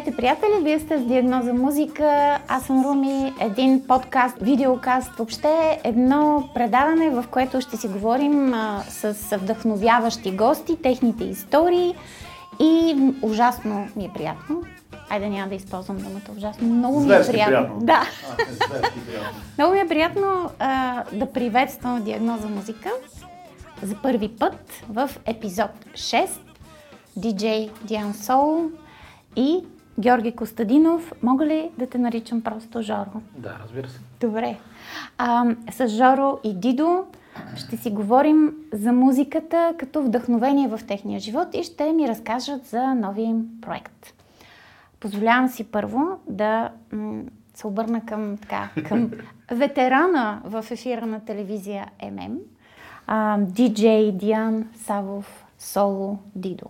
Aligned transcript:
Здравейте, 0.00 0.16
приятели! 0.16 0.64
Вие 0.64 0.78
сте 0.78 0.98
с 0.98 1.04
Диагноза 1.04 1.52
музика. 1.54 2.38
Аз 2.48 2.62
съм 2.62 2.84
Руми. 2.84 3.34
Един 3.40 3.86
подкаст, 3.86 4.36
видеокаст, 4.40 5.10
въобще 5.16 5.80
едно 5.84 6.48
предаване, 6.54 7.10
в 7.10 7.24
което 7.30 7.60
ще 7.60 7.76
си 7.76 7.88
говорим 7.88 8.54
а, 8.54 8.82
с 8.88 9.36
вдъхновяващи 9.36 10.30
гости, 10.32 10.82
техните 10.82 11.24
истории 11.24 11.94
и 12.60 12.96
ужасно 13.22 13.88
ми 13.96 14.04
е 14.04 14.10
приятно. 14.14 14.62
Айде 15.10 15.28
няма 15.28 15.48
да 15.48 15.54
използвам 15.54 15.98
думата 15.98 16.36
ужасно. 16.36 16.68
Много 16.68 17.00
ми 17.00 17.06
е 17.06 17.08
приятно. 17.08 17.32
приятно. 17.32 17.80
Да. 17.80 18.02
А, 18.32 18.36
приятно. 18.36 19.38
Много 19.58 19.72
ми 19.74 19.80
е 19.80 19.88
приятно 19.88 20.50
а, 20.58 21.04
да 21.12 21.32
приветствам 21.32 22.02
Диагноза 22.02 22.48
музика 22.48 22.90
за 23.82 23.94
първи 23.94 24.28
път 24.28 24.56
в 24.88 25.10
епизод 25.26 25.70
6. 25.94 26.28
DJ 27.18 27.70
Диан 27.84 28.14
Сол 28.14 28.70
и 29.36 29.64
Георги 30.00 30.32
Костадинов. 30.32 31.12
Мога 31.22 31.46
ли 31.46 31.70
да 31.78 31.86
те 31.86 31.98
наричам 31.98 32.42
просто 32.42 32.82
Жоро? 32.82 33.20
Да, 33.36 33.56
разбира 33.62 33.88
се. 33.88 34.00
Добре. 34.20 34.58
А, 35.18 35.44
с 35.70 35.88
Жоро 35.88 36.38
и 36.44 36.54
Дидо 36.54 37.04
ще 37.56 37.76
си 37.76 37.90
говорим 37.90 38.52
за 38.72 38.92
музиката 38.92 39.74
като 39.78 40.02
вдъхновение 40.02 40.68
в 40.68 40.80
техния 40.88 41.20
живот 41.20 41.48
и 41.54 41.62
ще 41.62 41.92
ми 41.92 42.08
разкажат 42.08 42.66
за 42.66 42.94
новия 42.94 43.26
им 43.26 43.48
проект. 43.62 44.06
Позволявам 45.00 45.48
си 45.48 45.64
първо 45.64 46.18
да 46.28 46.70
м- 46.92 47.22
се 47.54 47.66
обърна 47.66 48.00
към, 48.06 48.36
така, 48.36 48.70
към 48.88 49.10
ветерана 49.50 50.40
в 50.44 50.64
ефира 50.70 51.06
на 51.06 51.20
телевизия 51.20 51.86
ММ, 52.02 52.38
диджей 53.38 54.12
Диан 54.12 54.68
Савов 54.74 55.44
Соло 55.58 56.18
Дидо. 56.34 56.66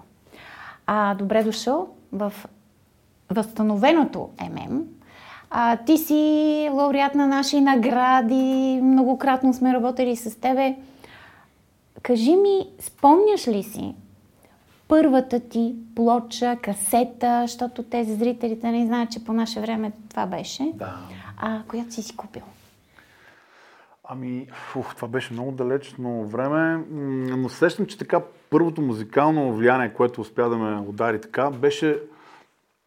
А, 0.87 1.15
добре 1.15 1.45
дошъл 1.45 1.89
в 2.13 2.33
възстановеното 3.31 4.29
ММ. 4.41 4.83
А, 5.51 5.77
ти 5.77 5.99
си 5.99 6.69
лауреат 6.73 7.15
на 7.15 7.27
наши 7.27 7.61
награди, 7.61 8.81
многократно 8.83 9.55
сме 9.55 9.75
работили 9.75 10.17
с 10.17 10.41
тебе. 10.41 10.77
Кажи 12.03 12.37
ми, 12.37 12.67
спомняш 12.81 13.49
ли 13.49 13.63
си 13.63 13.95
първата 14.91 15.41
ти 15.41 15.75
плоча, 15.97 16.57
касета, 16.63 17.43
защото 17.43 17.83
тези 17.83 18.15
зрителите 18.15 18.71
не 18.71 18.87
знаят, 18.87 19.11
че 19.11 19.25
по 19.25 19.33
наше 19.33 19.61
време 19.61 19.93
това 20.09 20.27
беше, 20.27 20.73
да. 20.75 20.97
а, 21.37 21.63
която 21.69 21.93
си 21.93 22.03
си 22.03 22.17
купил? 22.17 22.43
Ами, 24.05 24.47
ух, 24.77 24.95
това 24.95 25.09
беше 25.09 25.33
много 25.33 25.53
далечно 25.53 26.25
време, 26.27 26.85
но 27.37 27.49
сещам, 27.49 27.87
че 27.87 27.99
така 27.99 28.21
първото 28.51 28.83
музикално 28.83 29.53
влияние, 29.53 29.93
което 29.93 30.21
успя 30.21 30.49
да 30.49 30.57
ме 30.57 30.81
удари 30.89 31.21
така, 31.21 31.51
беше 31.51 31.99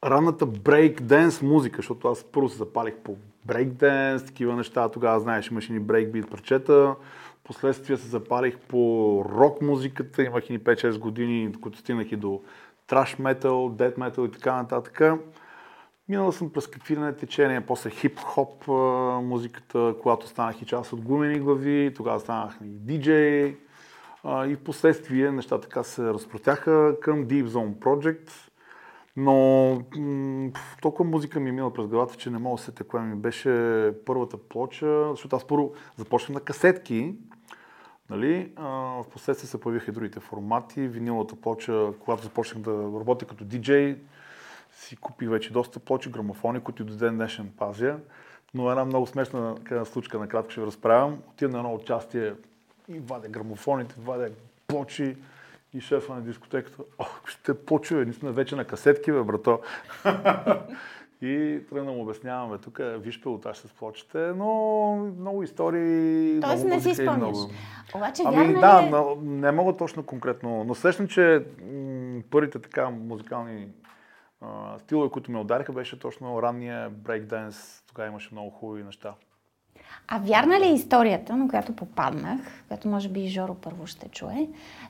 ранната 0.06 0.46
брейк-денс 0.46 1.42
музика, 1.42 1.76
защото 1.76 2.08
аз 2.08 2.24
първо 2.24 2.50
се 2.50 2.58
запалих 2.58 2.96
по 2.96 3.16
брейк-денс, 3.48 4.26
такива 4.26 4.56
неща, 4.56 4.90
тогава 4.90 5.20
знаеш, 5.20 5.52
имаше 5.52 5.74
ни 5.74 5.82
брейк-бит 5.82 6.30
парчета, 6.30 6.96
последствие 7.44 7.98
се 7.98 8.08
запалих 8.08 8.58
по 8.58 9.26
рок 9.38 9.62
музиката, 9.62 10.24
имах 10.24 10.50
и 10.50 10.60
5-6 10.60 10.98
години, 11.00 11.54
които 11.62 11.78
стигнах 11.78 12.12
и 12.12 12.16
до 12.16 12.42
траш 12.88 13.20
метал, 13.20 13.70
дед 13.70 13.98
метал 13.98 14.26
и 14.26 14.32
така 14.32 14.56
нататък. 14.56 15.02
Минал 16.10 16.32
съм 16.32 16.50
през 16.50 16.68
какви 16.68 16.96
на 16.96 17.14
течения, 17.16 17.66
после 17.68 17.90
хип-хоп 17.90 18.68
музиката, 19.22 19.96
когато 20.02 20.28
станах 20.28 20.62
и 20.62 20.66
част 20.66 20.94
от 20.94 21.02
гумени 21.02 21.40
глави, 21.40 21.94
тогава 21.96 22.20
станах 22.20 22.58
и 22.64 22.68
диджей. 22.68 23.58
И 24.26 24.56
в 24.56 24.64
последствие 24.66 25.32
нещата 25.32 25.62
така 25.62 25.84
се 25.84 26.04
разпротяха 26.04 26.96
към 27.02 27.26
Deep 27.26 27.46
Zone 27.46 27.74
Project. 27.74 28.30
Но 29.16 29.72
м- 29.98 30.52
толкова 30.82 31.10
музика 31.10 31.40
ми 31.40 31.50
е 31.50 31.54
мила 31.54 31.74
през 31.74 31.88
главата, 31.88 32.16
че 32.16 32.30
не 32.30 32.38
мога 32.38 32.58
да 32.58 32.64
се 32.64 32.84
коя 32.84 33.04
ми 33.04 33.16
беше 33.16 33.94
първата 34.06 34.38
плоча, 34.38 35.08
защото 35.10 35.36
аз 35.36 35.48
първо 35.48 35.74
започнах 35.98 36.36
на 36.36 36.42
касетки, 36.42 37.16
Нали? 38.10 38.52
А, 38.56 38.68
в 39.04 39.06
последствие 39.14 39.48
се 39.48 39.60
появиха 39.60 39.92
и 39.92 39.94
другите 39.94 40.20
формати. 40.20 40.88
Винилата 40.88 41.36
плоча, 41.36 41.90
когато 42.00 42.24
започнах 42.24 42.64
да 42.64 42.72
работя 42.72 43.26
като 43.26 43.44
диджей, 43.44 43.98
си 44.72 44.96
купих 44.96 45.30
вече 45.30 45.54
доста 45.54 45.80
плочи, 45.80 46.12
грамофони, 46.12 46.60
които 46.60 46.86
до 46.86 46.96
ден 46.96 47.16
днешен 47.16 47.52
пазя. 47.58 47.98
Но 48.54 48.70
една 48.70 48.86
много 48.86 49.08
смешна 49.08 49.56
случка, 49.86 50.20
накратко 50.20 50.52
ще 50.52 50.62
ви 50.62 50.68
разправям. 50.68 51.18
Отивам 51.30 51.52
на 51.52 51.58
едно 51.58 51.74
участие 51.74 52.34
и 52.88 53.00
вадя 53.00 53.28
грамофоните, 53.28 53.96
вадя 53.98 54.30
плочи 54.68 55.18
и 55.74 55.82
шефа 55.82 56.14
на 56.14 56.22
дискотеката. 56.22 56.84
О, 57.00 57.06
ще 57.26 57.66
плочи, 57.66 57.96
бе, 57.96 58.06
наистина 58.06 58.32
вече 58.32 58.56
на 58.56 58.66
касетки, 58.66 59.12
бе, 59.12 59.24
брато. 59.24 59.60
И 61.22 61.60
тръгна 61.70 61.92
му 61.92 62.02
обясняваме 62.02 62.58
тук, 62.58 62.80
виж 62.82 63.22
пилотаж 63.22 63.58
с 63.58 63.74
плочите, 63.74 64.18
но 64.18 64.96
много 65.20 65.44
истории. 65.44 66.40
Тоест 66.42 66.64
много 66.64 66.76
не 66.76 66.82
си 66.82 66.96
спомняш. 66.96 67.18
Много... 67.18 67.50
Обаче, 67.96 68.24
ами, 68.26 68.54
да, 68.54 68.84
ли... 68.84 68.90
но, 68.90 69.18
не 69.22 69.52
мога 69.52 69.78
точно 69.78 70.06
конкретно, 70.06 70.64
но 70.64 70.76
срещам, 70.76 71.08
че 71.08 71.46
м- 71.62 72.22
първите 72.32 72.60
така 72.60 72.90
музикални 72.90 73.68
а, 74.42 74.80
стилове, 74.80 75.10
които 75.10 75.32
ме 75.32 75.40
удариха, 75.40 75.72
беше 75.72 76.00
точно 76.00 76.42
ранния 76.42 76.90
брейкданс. 76.90 77.84
Тогава 77.88 78.08
имаше 78.08 78.30
много 78.32 78.50
хубави 78.50 78.84
неща. 78.84 79.14
А 80.08 80.20
вярна 80.20 80.60
ли 80.60 80.66
е 80.66 80.74
историята, 80.74 81.36
на 81.36 81.48
която 81.48 81.76
попаднах, 81.76 82.40
която 82.68 82.88
може 82.88 83.10
би 83.10 83.20
и 83.20 83.30
Жоро 83.30 83.54
първо 83.54 83.88
ще 83.88 84.10
чуе, 84.10 84.48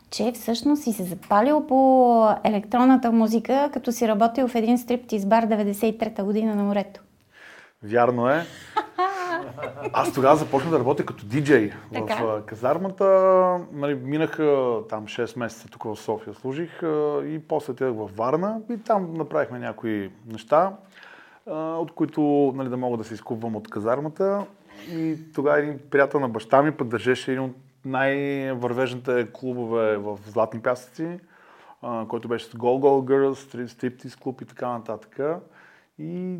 че 0.09 0.31
всъщност 0.31 0.83
си 0.83 0.93
се 0.93 1.03
запалил 1.03 1.67
по 1.67 2.29
електронната 2.43 3.11
музика, 3.11 3.69
като 3.73 3.91
си 3.91 4.07
работил 4.07 4.47
в 4.47 4.55
един 4.55 4.77
стриптиз 4.77 5.25
бар 5.25 5.45
93-та 5.47 6.23
година 6.23 6.55
на 6.55 6.63
морето? 6.63 7.01
Вярно 7.83 8.29
е. 8.29 8.45
Аз 9.93 10.13
тогава 10.13 10.35
започнах 10.35 10.71
да 10.71 10.79
работя 10.79 11.05
като 11.05 11.25
диджей 11.25 11.71
в 11.91 12.41
казармата. 12.45 13.05
Нали, 13.71 13.95
минаха 13.95 14.77
там 14.89 15.05
6 15.05 15.39
месеца 15.39 15.67
тук 15.67 15.83
в 15.83 15.95
София 15.95 16.33
служих 16.33 16.79
и 17.25 17.41
после 17.47 17.71
отидах 17.71 17.93
във 17.95 18.15
Варна 18.15 18.59
и 18.69 18.77
там 18.77 19.13
направихме 19.13 19.59
някои 19.59 20.11
неща, 20.31 20.71
от 21.51 21.91
които 21.91 22.21
нали, 22.55 22.69
да 22.69 22.77
мога 22.77 22.97
да 22.97 23.03
се 23.03 23.13
изкупвам 23.13 23.55
от 23.55 23.69
казармата. 23.69 24.45
И 24.91 25.17
тогава 25.35 25.59
един 25.59 25.79
приятел 25.91 26.19
на 26.19 26.29
баща 26.29 26.61
ми 26.61 26.71
пък 26.71 26.87
държеше 26.87 27.31
един 27.31 27.43
от 27.43 27.55
най-вървежните 27.85 29.27
клубове 29.33 29.97
в 29.97 30.19
Златни 30.27 30.61
пясъци, 30.61 31.19
който 32.07 32.27
беше 32.27 32.45
с 32.45 32.49
Go 32.49 32.57
Go 32.57 33.11
Girls, 33.11 33.67
Striptease 33.67 34.19
клуб 34.19 34.41
и 34.41 34.45
така 34.45 34.69
нататък. 34.69 35.19
И 35.99 36.37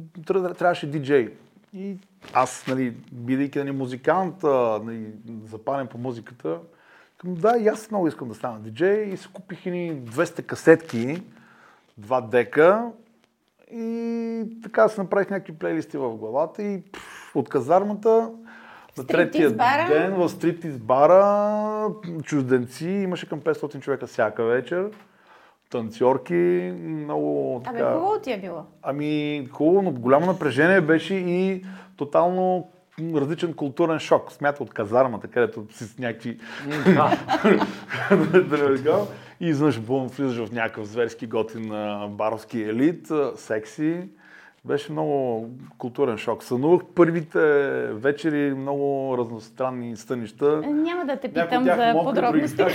трябваше 0.57 0.91
диджей. 0.91 1.33
И 1.73 1.97
аз, 2.33 2.67
нали, 2.67 2.95
бидейки 3.11 3.59
нали, 3.59 3.71
музикант, 3.71 4.43
нали, 4.83 5.11
запален 5.45 5.87
по 5.87 5.97
музиката, 5.97 6.59
да, 7.25 7.57
и 7.57 7.67
аз 7.67 7.91
много 7.91 8.07
искам 8.07 8.27
да 8.27 8.35
стана 8.35 8.59
диджей 8.59 9.03
и 9.03 9.17
се 9.17 9.27
купих 9.33 9.65
ни 9.65 9.95
200 9.95 10.45
касетки, 10.45 11.23
два 11.97 12.21
дека 12.21 12.91
и 13.71 14.43
така 14.63 14.87
се 14.87 15.01
направих 15.01 15.29
някакви 15.29 15.53
плейлисти 15.53 15.97
в 15.97 16.15
главата 16.15 16.63
и 16.63 16.81
пфф, 16.81 17.12
от 17.35 17.49
казармата 17.49 18.29
на 18.97 19.07
третия 19.07 19.51
ден 19.88 20.13
в 20.13 20.29
стриптиз 20.29 20.77
бара, 20.77 21.89
чужденци, 22.23 22.89
имаше 22.89 23.29
към 23.29 23.41
500 23.41 23.79
човека 23.79 24.07
всяка 24.07 24.44
вечер. 24.44 24.89
Танцорки, 25.69 26.73
много 26.83 27.61
така... 27.66 27.77
Абе, 27.77 27.93
хубаво 27.93 28.19
ти 28.19 28.31
е 28.31 28.39
било. 28.39 28.66
Ами, 28.83 29.47
хубаво, 29.51 29.81
но 29.81 29.91
голямо 29.91 30.25
напрежение 30.25 30.81
беше 30.81 31.16
и 31.16 31.66
тотално 31.97 32.69
различен 33.16 33.53
културен 33.53 33.99
шок. 33.99 34.31
Смята 34.31 34.63
от 34.63 34.73
казармата, 34.73 35.28
където 35.28 35.66
си 35.72 35.84
с 35.84 35.97
някакви... 35.97 36.40
и 39.40 39.47
изведнъж 39.49 39.79
бум, 39.79 40.08
влизаш 40.08 40.47
в 40.47 40.52
някакъв 40.52 40.85
зверски 40.85 41.28
готин 41.28 41.69
баровски 42.09 42.61
елит, 42.61 43.08
секси. 43.35 44.09
Беше 44.65 44.91
много 44.91 45.45
културен 45.77 46.17
шок. 46.17 46.43
Сънувах 46.43 46.81
първите 46.95 47.39
вечери, 47.93 48.53
много 48.53 49.15
разностранни 49.17 49.95
стънища. 49.95 50.61
Няма 50.61 51.05
да 51.05 51.15
те 51.15 51.27
питам 51.27 51.63
за 51.63 51.99
подробности. 52.03 52.61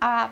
а, 0.00 0.28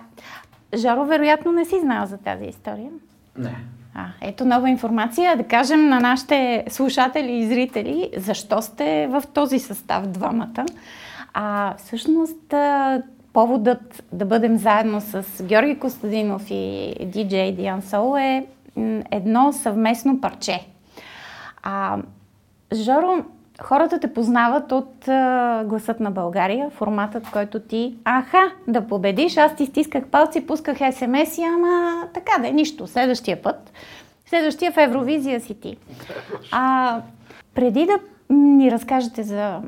Жаро, 0.74 1.04
вероятно 1.04 1.52
не 1.52 1.64
си 1.64 1.80
знал 1.80 2.06
за 2.06 2.18
тази 2.18 2.44
история. 2.44 2.90
Не. 3.36 3.56
А, 3.94 4.06
ето 4.20 4.44
нова 4.44 4.70
информация. 4.70 5.36
Да 5.36 5.44
кажем 5.44 5.88
на 5.88 6.00
нашите 6.00 6.64
слушатели 6.68 7.32
и 7.32 7.46
зрители, 7.46 8.10
защо 8.16 8.62
сте 8.62 9.08
в 9.10 9.22
този 9.34 9.58
състав 9.58 10.06
двамата. 10.06 10.66
А, 11.34 11.74
всъщност, 11.76 12.54
поводът 13.32 14.02
да 14.12 14.24
бъдем 14.24 14.56
заедно 14.56 15.00
с 15.00 15.42
Георги 15.42 15.78
Костадинов 15.78 16.42
и 16.50 16.94
диджей 17.04 17.52
Диан 17.52 17.82
Сол 17.82 18.16
е 18.16 18.46
едно 19.10 19.52
съвместно 19.52 20.20
парче. 20.20 20.66
А, 21.62 21.98
Жоро, 22.74 23.24
хората 23.62 24.00
те 24.00 24.14
познават 24.14 24.72
от 24.72 25.08
а, 25.08 25.64
гласът 25.64 26.00
на 26.00 26.10
България, 26.10 26.70
форматът, 26.70 27.30
който 27.30 27.60
ти, 27.60 27.96
аха, 28.04 28.52
да 28.68 28.86
победиш. 28.86 29.36
Аз 29.36 29.56
ти 29.56 29.66
стисках 29.66 30.06
палци, 30.06 30.46
пусках 30.46 30.76
смс 30.76 31.38
и 31.38 31.42
ама 31.42 32.02
така 32.14 32.38
да 32.40 32.48
е 32.48 32.52
нищо. 32.52 32.86
Следващия 32.86 33.42
път. 33.42 33.72
Следващия 34.26 34.72
в 34.72 34.76
Евровизия 34.76 35.40
си 35.40 35.60
ти. 35.60 35.76
А, 36.52 37.00
преди 37.54 37.86
да 37.86 37.98
ни 38.34 38.70
разкажете 38.70 39.22
за 39.22 39.60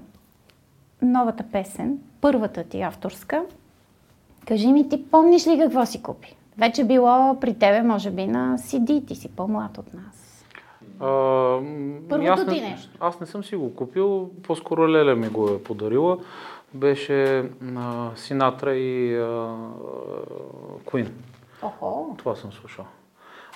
новата 1.02 1.44
песен, 1.52 1.98
първата 2.20 2.64
ти 2.64 2.82
авторска, 2.82 3.42
кажи 4.46 4.72
ми, 4.72 4.88
ти 4.88 5.10
помниш 5.10 5.46
ли 5.46 5.58
какво 5.58 5.86
си 5.86 6.02
купи? 6.02 6.36
Вече 6.58 6.84
било 6.84 7.40
при 7.40 7.54
тебе, 7.54 7.82
може 7.82 8.10
би, 8.10 8.26
на 8.26 8.58
CD, 8.58 9.06
ти 9.06 9.14
си 9.14 9.28
по-млад 9.28 9.78
от 9.78 9.94
нас. 9.94 10.44
А, 11.00 11.06
Първото 12.08 12.32
аз 12.32 12.46
не, 12.46 12.54
ти 12.54 12.60
нещо. 12.60 12.90
Аз 13.00 13.20
не 13.20 13.26
съм 13.26 13.44
си 13.44 13.56
го 13.56 13.74
купил, 13.74 14.30
по-скоро 14.42 14.88
Леля 14.88 15.16
ми 15.16 15.28
го 15.28 15.48
е 15.48 15.62
подарила. 15.62 16.18
Беше 16.74 17.50
а, 17.76 18.10
Синатра 18.16 18.74
и 18.74 19.16
а, 19.16 19.56
Куин. 20.84 21.14
Охо. 21.62 22.14
Това 22.18 22.36
съм 22.36 22.52
слушал 22.52 22.84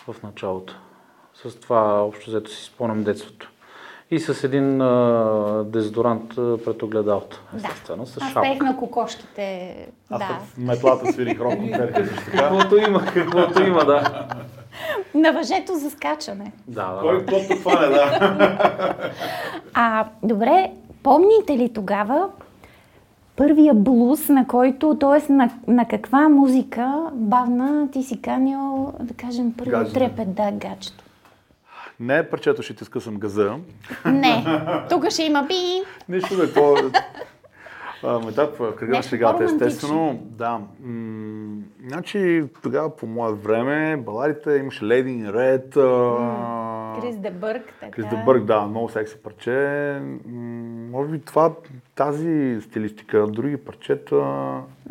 в 0.09 0.23
началото. 0.23 0.77
С 1.35 1.61
това 1.61 2.05
общо 2.05 2.31
взето 2.31 2.51
си 2.51 2.65
спомням 2.65 3.05
детството. 3.05 3.51
И 4.11 4.19
с 4.21 4.45
един 4.45 4.81
а, 4.81 5.65
дезодорант 5.67 6.29
пред 6.37 6.83
огледалото, 6.83 7.43
естествено, 7.57 8.07
с 8.07 8.17
Аз 8.17 8.29
шапка. 8.33 8.43
пеех 8.43 8.61
на 8.61 8.77
кокошките. 8.77 9.77
Аз 10.11 10.19
да. 10.19 10.25
в 10.25 10.59
метлата 10.59 11.13
свирих 11.13 11.41
рок 11.41 11.57
концерти 11.57 12.07
също 12.09 12.25
така. 12.25 12.39
Каквото 12.39 12.77
има, 12.77 13.05
каквото 13.05 13.63
има, 13.63 13.85
да. 13.85 14.27
На 15.15 15.33
въжето 15.33 15.75
за 15.75 15.91
скачане. 15.91 16.53
Да, 16.69 16.93
да. 16.93 17.01
Кой 17.01 17.19
каквото 17.27 17.61
хване, 17.63 17.87
да. 17.87 19.13
А, 19.75 20.07
добре, 20.23 20.71
помните 21.03 21.59
ли 21.59 21.73
тогава 21.73 22.29
първия 23.37 23.75
блуз, 23.75 24.29
на 24.29 24.47
който, 24.47 24.97
т.е. 25.01 25.33
На, 25.33 25.51
на 25.67 25.89
каква 25.89 26.29
музика 26.29 27.03
бавна 27.13 27.89
ти 27.93 28.03
си 28.03 28.23
канил, 28.23 28.93
да 29.01 29.15
кажем, 29.15 29.55
Гаджето. 29.57 29.93
трепет, 29.95 30.35
да, 30.35 30.51
гаджето? 30.53 31.05
Не, 32.01 32.31
парчето 32.31 32.63
ще 32.63 32.75
ти 32.75 32.85
скъсам 32.85 33.17
газа. 33.17 33.57
Не, 34.07 34.45
тук 34.89 35.11
ще 35.11 35.23
има 35.23 35.43
би. 35.43 35.83
Нищо 36.09 36.37
бе, 36.37 36.53
то... 36.53 36.77
А, 38.05 38.19
Метап 38.19 38.59
в 38.59 38.77
кръга 38.77 38.97
на 38.97 39.03
шегата, 39.03 39.45
естествено. 39.45 40.19
Да. 40.23 40.61
М- 40.85 41.57
значи, 41.87 42.45
тогава 42.63 42.97
по 42.97 43.07
мое 43.07 43.33
време, 43.33 43.97
баладите 43.97 44.51
имаше 44.51 44.85
Lady 44.85 45.07
in 45.07 45.31
Red, 45.31 45.77
а, 45.77 47.01
Крис 47.01 47.17
Дебърг, 47.17 47.63
така. 47.81 47.93
Крис 47.93 48.07
Дебърг, 48.11 48.45
да, 48.45 48.61
много 48.61 48.89
секси 48.89 49.17
парче. 49.23 49.51
М- 50.27 50.89
може 50.91 51.11
би 51.11 51.21
това, 51.21 51.53
тази 51.95 52.59
стилистика, 52.61 53.27
други 53.27 53.57
парчета... 53.57 54.17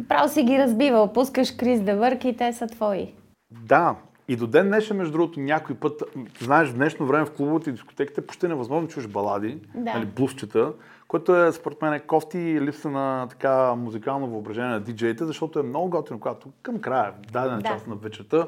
Право 0.09 0.29
си 0.29 0.43
ги 0.43 0.57
разбивал, 0.59 1.13
пускаш 1.13 1.51
Крис 1.55 1.81
Дебърг 1.81 2.25
и 2.25 2.37
те 2.37 2.53
са 2.53 2.67
твои. 2.67 3.13
Да, 3.51 3.95
и 4.27 4.35
до 4.35 4.47
ден 4.47 4.67
днешен, 4.67 4.97
между 4.97 5.11
другото, 5.11 5.39
някой 5.39 5.75
път, 5.75 6.03
знаеш, 6.41 6.69
в 6.69 6.73
днешно 6.75 7.05
време 7.05 7.25
в 7.25 7.31
клубовете 7.31 7.69
и 7.69 7.73
дискотеките 7.73 8.21
почти 8.27 8.47
невъзможно 8.47 8.87
чуеш 8.87 9.07
балади, 9.07 9.57
Да. 9.75 9.93
нали, 9.93 10.05
блузчета, 10.05 10.73
което 11.07 11.35
е, 11.35 11.51
според 11.51 11.81
мен, 11.81 11.93
е 11.93 11.99
кофти 11.99 12.37
и 12.37 12.61
липса 12.61 12.89
на 12.89 13.27
така 13.29 13.75
музикално 13.75 14.27
въображение 14.27 14.69
на 14.69 14.79
диджеите, 14.79 15.25
защото 15.25 15.59
е 15.59 15.63
много 15.63 15.89
готино, 15.89 16.19
когато 16.19 16.49
към 16.61 16.79
края, 16.81 17.13
в 17.27 17.31
дадена 17.31 17.61
Да. 17.61 17.69
част 17.69 17.87
на 17.87 17.95
вечерта, 17.95 18.47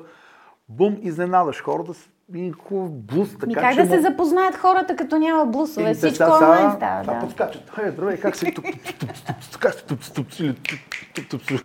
бум, 0.69 0.97
изненадаш 1.01 1.61
хората 1.61 1.93
с 1.93 2.09
един 2.29 2.53
хубав 2.53 2.91
блуз, 2.91 3.31
така 3.31 3.45
Ми 3.47 3.53
как 3.55 3.75
да 3.75 3.85
се 3.85 3.95
му- 3.95 4.01
запознаят 4.01 4.55
хората, 4.55 4.95
като 4.95 5.17
няма 5.17 5.45
блусове? 5.45 5.93
Всичко 5.93 6.15
сега- 6.15 6.37
онлайн 6.37 6.71
става, 6.71 7.03
сега 7.03 7.13
да. 7.13 7.19
подскачат. 7.19 7.71
Хей, 7.75 7.91
здравей, 7.91 8.17
как 8.17 8.35
си 8.35 8.53
Как 9.59 9.73
си 9.73 9.85
тук, 9.85 9.99
тук, 10.15 10.39
или 10.39 10.55
тук, 10.55 10.79
тук, 11.15 11.29
тук, 11.29 11.41
тук. 11.47 11.63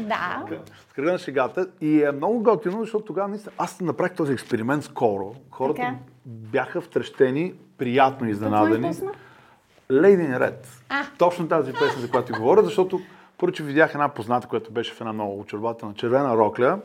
Да. 0.00 0.44
с 0.90 0.94
кръга 0.94 1.12
на 1.12 1.18
шегата. 1.18 1.66
И 1.80 2.02
е 2.02 2.12
много 2.12 2.38
готино, 2.40 2.80
защото 2.80 3.04
тогава 3.04 3.28
наистина 3.28 3.52
аз 3.58 3.80
направих 3.80 4.14
този 4.14 4.32
експеримент 4.32 4.84
скоро. 4.84 5.34
Хората 5.50 5.76
Така. 5.76 5.94
бяха 6.26 6.80
втрещени, 6.80 7.54
приятно 7.78 8.28
изненадани. 8.28 8.94
Lady 9.90 10.28
in 10.28 10.38
Red. 10.40 10.66
А. 10.88 11.02
Точно 11.18 11.48
тази 11.48 11.72
песен, 11.72 12.00
за 12.00 12.10
която 12.10 12.26
ти 12.26 12.38
говоря, 12.38 12.62
защото 12.62 13.00
първо, 13.38 13.52
че 13.52 13.62
видях 13.62 13.90
една 13.90 14.08
позната, 14.08 14.48
която 14.48 14.70
беше 14.70 14.94
в 14.94 15.00
една 15.00 15.12
много 15.12 15.40
очарователна 15.40 15.94
червена 15.94 16.36
рокля. 16.36 16.78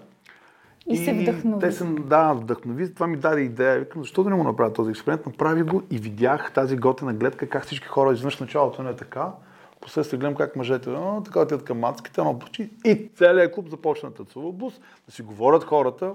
И 0.90 0.98
се 0.98 1.14
вдъхнови. 1.14 1.60
Те 1.60 1.72
съм, 1.72 1.96
да, 1.96 2.34
вдъхнови. 2.34 2.94
Това 2.94 3.08
ми 3.08 3.18
даде 3.18 3.42
идея. 3.42 3.80
Викам, 3.80 4.02
защо 4.02 4.24
да 4.24 4.30
не 4.30 4.36
му 4.36 4.44
направя 4.44 4.74
този 4.74 4.92
експеримент? 4.92 5.26
Направи 5.26 5.64
го 5.64 5.82
и 5.92 5.98
видях 5.98 6.52
тази 6.54 6.78
готина 6.78 7.14
гледка, 7.14 7.50
как 7.50 7.66
всички 7.66 7.88
хора 7.88 8.14
изведнъж 8.14 8.40
началото 8.40 8.84
не 8.84 8.90
е 8.90 8.96
така. 8.96 9.32
Последствие 9.82 10.20
гледам 10.20 10.36
как 10.36 10.56
мъжете, 10.56 10.90
о, 10.90 11.22
така 11.26 11.40
отидат 11.40 11.64
към 11.64 11.80
мацките, 11.80 12.22
едно 12.22 12.34
бучи 12.34 12.70
и 12.86 13.10
целият 13.16 13.54
клуб 13.54 13.70
започна 13.70 14.10
да 14.10 14.16
танцува 14.16 14.52
бус, 14.52 14.74
да 15.06 15.12
си 15.12 15.22
говорят 15.22 15.64
хората. 15.64 16.12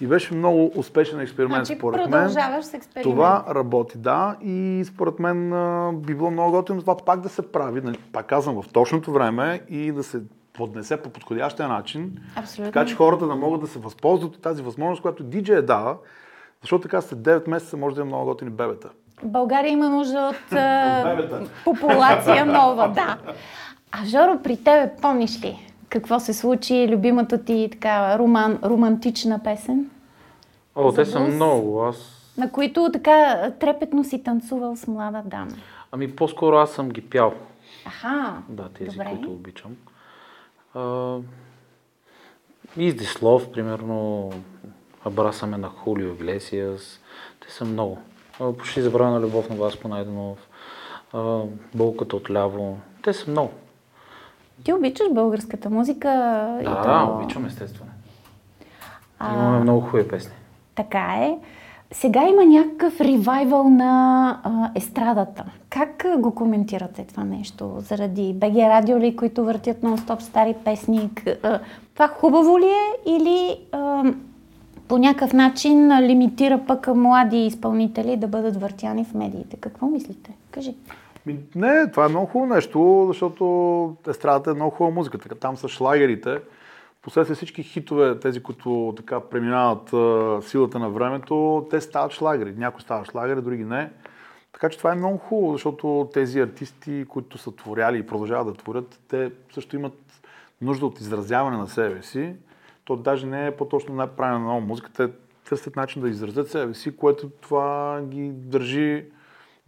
И 0.00 0.06
беше 0.06 0.34
много 0.34 0.72
успешен 0.76 1.20
експеримент, 1.20 1.66
Значи 1.66 1.78
според 1.78 2.10
мен. 2.10 2.30
с 2.62 2.74
експеримент. 2.74 3.02
Това 3.02 3.44
работи, 3.50 3.98
да. 3.98 4.36
И 4.42 4.84
според 4.86 5.18
мен 5.18 5.52
а, 5.52 5.92
би 5.92 6.14
било 6.14 6.30
много 6.30 6.52
готино 6.52 6.80
това 6.80 6.96
пак 6.96 7.20
да 7.20 7.28
се 7.28 7.52
прави, 7.52 7.80
нали, 7.80 7.98
пак 8.12 8.26
казвам, 8.26 8.62
в 8.62 8.68
точното 8.68 9.12
време 9.12 9.60
и 9.68 9.92
да 9.92 10.02
се 10.02 10.22
поднесе 10.52 10.96
по 11.02 11.10
подходящия 11.10 11.68
начин. 11.68 12.18
Абсолютно. 12.36 12.72
Така 12.72 12.86
че 12.86 12.94
хората 12.94 13.26
да 13.26 13.34
могат 13.34 13.60
да 13.60 13.66
се 13.66 13.78
възползват 13.78 14.34
от 14.36 14.42
тази 14.42 14.62
възможност, 14.62 15.02
която 15.02 15.22
диджей 15.22 15.62
дава, 15.62 15.96
защото 16.62 16.82
така 16.82 17.00
след 17.00 17.18
9 17.18 17.48
месеца 17.48 17.76
може 17.76 17.94
да 17.94 18.00
има 18.00 18.08
много 18.08 18.24
готини 18.24 18.50
бебета. 18.50 18.88
България 19.22 19.70
има 19.70 19.88
нужда 19.88 20.32
от 20.32 20.50
популация 21.64 22.46
нова, 22.52 22.88
да. 22.88 23.18
А 23.92 24.04
Жоро, 24.04 24.38
при 24.42 24.56
тебе 24.56 24.92
помниш 25.02 25.44
ли 25.44 25.70
какво 25.88 26.20
се 26.20 26.34
случи, 26.34 26.88
любимата 26.88 27.44
ти 27.44 27.68
така 27.72 28.18
роман, 28.18 28.58
романтична 28.64 29.42
песен, 29.42 29.90
О, 30.74 30.92
те 30.92 31.04
са 31.04 31.20
много. 31.20 31.82
Аз... 31.82 31.96
на 32.38 32.50
които 32.52 32.90
така 32.92 33.50
трепетно 33.60 34.04
си 34.04 34.22
танцувал 34.22 34.76
с 34.76 34.86
млада 34.86 35.22
дама? 35.24 35.50
Ами 35.92 36.16
по-скоро 36.16 36.56
аз 36.56 36.70
съм 36.70 36.88
ги 36.88 37.00
пял. 37.00 37.32
Аха, 37.86 38.34
Да, 38.48 38.68
тези, 38.68 38.90
добре. 38.90 39.10
които 39.10 39.30
обичам. 39.30 39.76
Love, 42.76 43.52
примерно, 43.52 44.30
Абрасаме 45.04 45.56
на 45.56 45.68
Хулио 45.68 46.08
Иглесиас. 46.08 47.00
Те 47.40 47.52
са 47.52 47.64
много. 47.64 47.98
Почти 48.58 48.82
забравена 48.82 49.20
любов 49.20 49.50
на 49.50 49.56
Васко 49.56 49.88
Найденов. 49.88 50.38
а, 51.12 51.40
Болката 51.74 52.16
отляво. 52.16 52.78
Те 53.02 53.12
са 53.12 53.30
много. 53.30 53.50
Ти 54.64 54.72
обичаш 54.72 55.06
българската 55.12 55.70
музика? 55.70 56.08
и 56.60 56.64
Да, 56.64 56.76
то- 56.76 56.88
да, 56.88 57.12
обичам 57.14 57.46
естествено. 57.46 57.90
А, 59.18 59.34
Имаме 59.34 59.58
много 59.60 59.80
хубави 59.80 60.08
песни. 60.08 60.32
Така 60.74 61.14
е. 61.20 61.38
Сега 61.92 62.28
има 62.28 62.44
някакъв 62.44 63.00
ревайвал 63.00 63.68
на 63.70 64.30
а, 64.44 64.70
естрадата. 64.74 65.44
Как 65.78 66.20
го 66.20 66.34
коментирате 66.34 67.04
това 67.04 67.24
нещо? 67.24 67.74
Заради 67.78 68.32
БГ 68.32 68.56
радио 68.56 68.98
ли, 68.98 69.16
които 69.16 69.44
въртят 69.44 69.82
нон-стоп 69.82 70.20
стари 70.20 70.54
песни? 70.64 71.10
Това 71.94 72.08
хубаво 72.08 72.58
ли 72.58 72.66
е 72.66 73.10
или 73.10 73.60
по 74.88 74.98
някакъв 74.98 75.32
начин 75.32 76.00
лимитира 76.00 76.60
пък 76.66 76.86
млади 76.94 77.46
изпълнители 77.46 78.16
да 78.16 78.28
бъдат 78.28 78.60
въртяни 78.60 79.04
в 79.04 79.14
медиите? 79.14 79.56
Какво 79.56 79.86
мислите? 79.86 80.30
Кажи. 80.50 80.74
Не, 81.54 81.90
това 81.90 82.06
е 82.06 82.08
много 82.08 82.26
хубаво 82.26 82.54
нещо, 82.54 83.04
защото 83.08 83.96
естрадата 84.08 84.50
е 84.50 84.54
много 84.54 84.70
хубава 84.70 84.94
музика. 84.94 85.18
Така, 85.18 85.34
там 85.34 85.56
са 85.56 85.68
шлагерите. 85.68 86.38
Последствие 87.02 87.36
всички 87.36 87.62
хитове, 87.62 88.20
тези, 88.20 88.42
които 88.42 88.94
така 88.96 89.20
преминават 89.20 89.92
а, 89.92 90.38
силата 90.42 90.78
на 90.78 90.90
времето, 90.90 91.66
те 91.70 91.80
стават 91.80 92.12
шлагери. 92.12 92.54
Някои 92.56 92.82
стават 92.82 93.10
шлагери, 93.10 93.42
други 93.42 93.64
не. 93.64 93.90
Така 94.52 94.68
че 94.68 94.78
това 94.78 94.92
е 94.92 94.96
много 94.96 95.18
хубаво, 95.18 95.52
защото 95.52 96.10
тези 96.12 96.40
артисти, 96.40 97.04
които 97.08 97.38
са 97.38 97.56
творяли 97.56 97.98
и 97.98 98.06
продължават 98.06 98.46
да 98.46 98.54
творят, 98.54 99.00
те 99.08 99.30
също 99.54 99.76
имат 99.76 100.22
нужда 100.60 100.86
от 100.86 101.00
изразяване 101.00 101.56
на 101.56 101.68
себе 101.68 102.02
си. 102.02 102.34
То 102.84 102.96
даже 102.96 103.26
не 103.26 103.46
е 103.46 103.56
по-точно 103.56 103.94
най-правилна 103.94 104.44
нова 104.44 104.60
музика. 104.60 104.90
Те 104.92 105.08
търсят 105.48 105.76
начин 105.76 106.02
да 106.02 106.08
изразят 106.08 106.50
себе 106.50 106.74
си, 106.74 106.96
което 106.96 107.28
това 107.40 108.00
ги 108.02 108.30
държи 108.34 109.04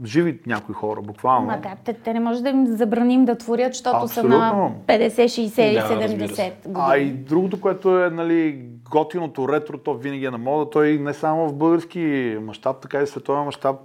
живи 0.05 0.41
някои 0.47 0.75
хора, 0.75 1.01
буквално. 1.03 1.47
Ма 1.47 1.61
да, 1.61 1.77
те, 1.85 1.93
те 1.93 2.13
не 2.13 2.21
може 2.21 2.43
да 2.43 2.49
им 2.49 2.67
забраним 2.67 3.25
да 3.25 3.39
творят, 3.39 3.75
защото 3.75 4.09
са 4.09 4.25
на 4.25 4.49
Абсолютно. 4.49 4.83
50, 4.87 5.25
60 5.25 5.63
или 5.63 5.75
Да, 5.75 6.03
разбира 6.03 6.29
70 6.29 6.35
се. 6.35 6.53
години. 6.65 6.85
А 6.89 6.97
и 6.97 7.13
другото, 7.13 7.61
което 7.61 7.99
е 7.99 8.11
нали, 8.11 8.69
готиното 8.91 9.49
ретро, 9.49 9.79
то 9.79 9.95
винаги 9.95 10.25
е 10.25 10.31
на 10.31 10.39
мода. 10.39 10.71
Той 10.71 10.99
не 10.99 11.15
само 11.15 11.49
в 11.49 11.55
български 11.55 12.37
мащаб, 12.43 12.81
така 12.81 13.03
и 13.03 13.07
в 13.07 13.09
световен 13.09 13.45
мащаб. 13.45 13.77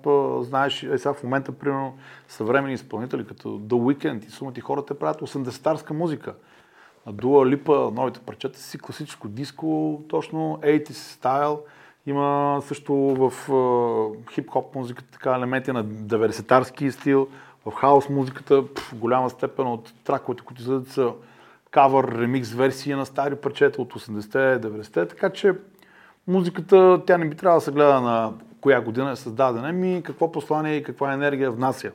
Знаеш, 0.41 0.83
е 0.83 0.97
сега 0.97 1.13
в 1.13 1.23
момента, 1.23 1.51
примерно, 1.51 1.97
съвремени 2.27 2.73
изпълнители, 2.73 3.27
като 3.27 3.49
The 3.49 3.73
Weeknd 3.73 4.27
и 4.27 4.29
сумати 4.29 4.61
хора, 4.61 4.85
те 4.85 4.93
правят 4.93 5.21
80-тарска 5.21 5.91
музика. 5.91 6.33
На 7.05 7.13
Дуа 7.13 7.45
Липа, 7.45 7.91
новите 7.93 8.19
парчета 8.19 8.59
си 8.59 8.79
класическо 8.79 9.27
диско, 9.27 10.01
точно 10.09 10.59
80 10.63 10.91
стайл. 10.91 11.59
Има 12.07 12.59
също 12.61 12.93
в 12.93 13.33
хип-хоп 14.33 14.75
музиката 14.75 15.11
така 15.11 15.35
елементи 15.35 15.71
на 15.71 15.85
90-тарски 15.85 16.89
стил, 16.89 17.27
в 17.65 17.71
хаос 17.71 18.09
музиката 18.09 18.61
в 18.61 18.95
голяма 18.95 19.29
степен 19.29 19.67
от 19.67 19.93
траковете, 20.03 20.43
които 20.43 20.61
излизат 20.61 20.87
са 20.87 21.13
кавър, 21.75 22.17
ремикс 22.19 22.53
версии 22.53 22.93
на 22.93 23.05
стари 23.05 23.35
парчета 23.35 23.81
от 23.81 23.93
80-те, 23.93 24.67
90-те, 24.67 25.07
така 25.07 25.29
че 25.29 25.53
музиката, 26.27 27.01
тя 27.07 27.17
не 27.17 27.29
би 27.29 27.35
трябвало 27.35 27.59
да 27.59 27.65
се 27.65 27.71
гледа 27.71 28.01
на 28.01 28.31
коя 28.61 28.81
година 28.81 29.11
е 29.11 29.15
създадена, 29.15 29.71
ми 29.71 30.01
какво 30.03 30.31
послание 30.31 30.75
и 30.75 30.83
каква 30.83 31.13
енергия 31.13 31.51
внася. 31.51 31.91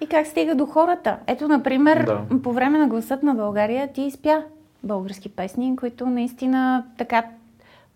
И 0.00 0.06
как 0.06 0.26
стига 0.26 0.54
до 0.54 0.66
хората. 0.66 1.16
Ето, 1.26 1.48
например, 1.48 2.04
да. 2.04 2.38
по 2.42 2.52
време 2.52 2.78
на 2.78 2.88
гласът 2.88 3.22
на 3.22 3.34
България 3.34 3.92
ти 3.92 4.02
изпя 4.02 4.42
български 4.82 5.28
песни, 5.28 5.76
които 5.76 6.06
наистина 6.06 6.84
така 6.98 7.24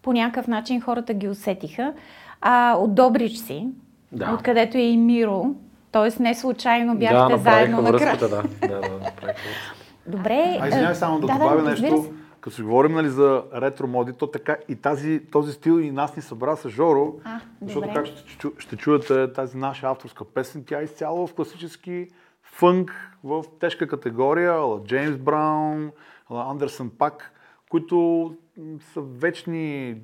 по 0.03 0.13
някакъв 0.13 0.47
начин 0.47 0.81
хората 0.81 1.15
ги 1.15 1.29
усетиха. 1.29 1.93
А 2.41 2.77
от 2.79 2.95
Добрич 2.95 3.33
си, 3.33 3.69
да. 4.13 4.33
откъдето 4.35 4.79
е 4.79 4.81
и 4.81 4.97
Миро, 4.97 5.55
т.е. 5.93 6.23
не 6.23 6.35
случайно 6.35 6.97
бяхте 6.97 7.37
да, 7.37 7.39
заедно 7.39 7.83
на 7.83 7.93
връзката, 7.93 8.29
да. 8.29 8.43
да, 8.69 8.81
да, 8.81 9.11
Добре. 10.09 10.59
А 10.61 10.69
извинявай 10.69 10.95
само 10.95 11.21
да, 11.21 11.27
да 11.27 11.33
добавя 11.33 11.63
да, 11.63 11.71
нещо. 11.71 12.13
Като 12.41 12.57
си 12.57 12.63
говорим 12.63 12.93
нали, 12.93 13.09
за 13.09 13.43
ретро 13.55 13.87
моди, 13.87 14.13
то 14.13 14.27
така 14.27 14.57
и 14.69 14.77
тази, 14.77 15.21
този 15.33 15.53
стил 15.53 15.81
и 15.81 15.91
нас 15.91 16.17
ни 16.17 16.23
събра 16.23 16.57
с 16.57 16.69
Жоро, 16.69 17.15
а, 17.25 17.41
защото 17.63 17.89
как 17.95 18.07
ще, 18.07 18.31
ще, 18.31 18.49
ще 18.59 18.77
чуете 18.77 19.33
тази 19.33 19.59
наша 19.59 19.89
авторска 19.89 20.25
песен, 20.25 20.65
тя 20.67 20.81
е 20.81 20.85
изцяло 20.85 21.27
в 21.27 21.35
класически 21.35 22.09
фънк, 22.43 23.11
в 23.25 23.45
тежка 23.61 23.89
категория, 23.89 24.63
Джеймс 24.85 25.17
Браун, 25.17 25.91
Андерсън 26.31 26.91
Пак, 26.99 27.33
които 27.71 28.35
са 28.93 29.01
вечни 29.01 29.97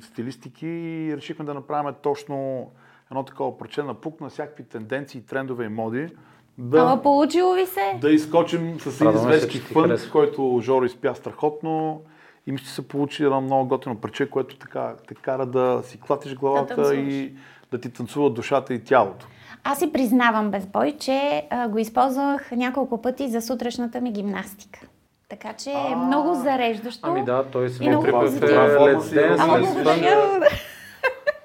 стилистики 0.00 0.66
и 0.66 1.16
решихме 1.16 1.44
да 1.44 1.54
направим 1.54 1.94
точно 2.02 2.70
едно 3.10 3.22
такова 3.22 3.58
парче 3.58 3.82
на 3.82 3.94
пук 3.94 4.20
на 4.20 4.28
всякакви 4.28 4.64
тенденции, 4.64 5.22
трендове 5.22 5.64
и 5.64 5.68
моди. 5.68 6.08
Да, 6.58 6.78
Ама 6.78 7.02
получило 7.02 7.52
ви 7.52 7.66
се? 7.66 7.98
Да 8.00 8.10
изкочим 8.10 8.80
с 8.80 9.00
един 9.00 9.18
зверски 9.18 9.58
фънк, 9.58 10.08
който 10.12 10.60
Жоро 10.62 10.84
изпя 10.84 11.14
страхотно. 11.14 12.02
И 12.46 12.52
мисля, 12.52 12.64
че 12.64 12.72
се 12.72 12.88
получи 12.88 13.24
едно 13.24 13.40
много 13.40 13.68
готино 13.68 14.00
парче, 14.00 14.30
което 14.30 14.56
така 14.56 14.94
те 15.08 15.14
кара 15.14 15.46
да 15.46 15.80
си 15.84 16.00
клатиш 16.00 16.34
главата 16.34 16.82
да 16.82 16.94
и 16.94 17.32
да 17.70 17.80
ти 17.80 17.92
танцува 17.92 18.30
душата 18.30 18.74
и 18.74 18.84
тялото. 18.84 19.26
Аз 19.64 19.78
си 19.78 19.92
признавам 19.92 20.50
без 20.50 20.66
бой, 20.66 20.96
че 21.00 21.46
а, 21.50 21.68
го 21.68 21.78
използвах 21.78 22.50
няколко 22.50 23.02
пъти 23.02 23.28
за 23.28 23.42
сутрешната 23.42 24.00
ми 24.00 24.12
гимнастика. 24.12 24.80
Така 25.28 25.52
че 25.52 25.70
е 25.70 25.96
много 25.96 26.34
зареждащо. 26.34 27.00
Ами 27.02 27.24
да, 27.24 27.44
той 27.52 27.68
се 27.68 27.88
много 27.88 28.04
припев 28.04 28.42
е 28.42 28.46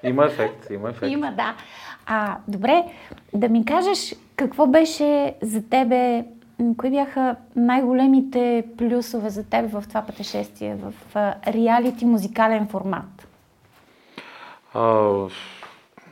Има 0.08 0.24
ефект, 0.24 0.70
има 0.70 0.90
ефект. 0.90 1.12
Има, 1.12 1.32
да. 1.32 1.54
А, 2.06 2.36
добре, 2.48 2.84
да 3.34 3.48
ми 3.48 3.64
кажеш 3.64 4.14
какво 4.36 4.66
беше 4.66 5.34
за 5.42 5.68
тебе, 5.68 6.24
кои 6.76 6.90
бяха 6.90 7.36
най-големите 7.56 8.64
плюсове 8.78 9.30
за 9.30 9.44
теб 9.44 9.70
в 9.70 9.84
това 9.88 10.02
пътешествие, 10.02 10.76
в 10.76 11.16
реалити 11.46 12.04
музикален 12.04 12.68
формат? 12.68 13.28
А, 14.74 15.10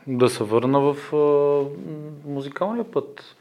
да 0.06 0.28
се 0.28 0.44
върна 0.44 0.80
в 0.80 1.12
а, 1.12 1.64
музикалния 2.30 2.90
път. 2.90 3.36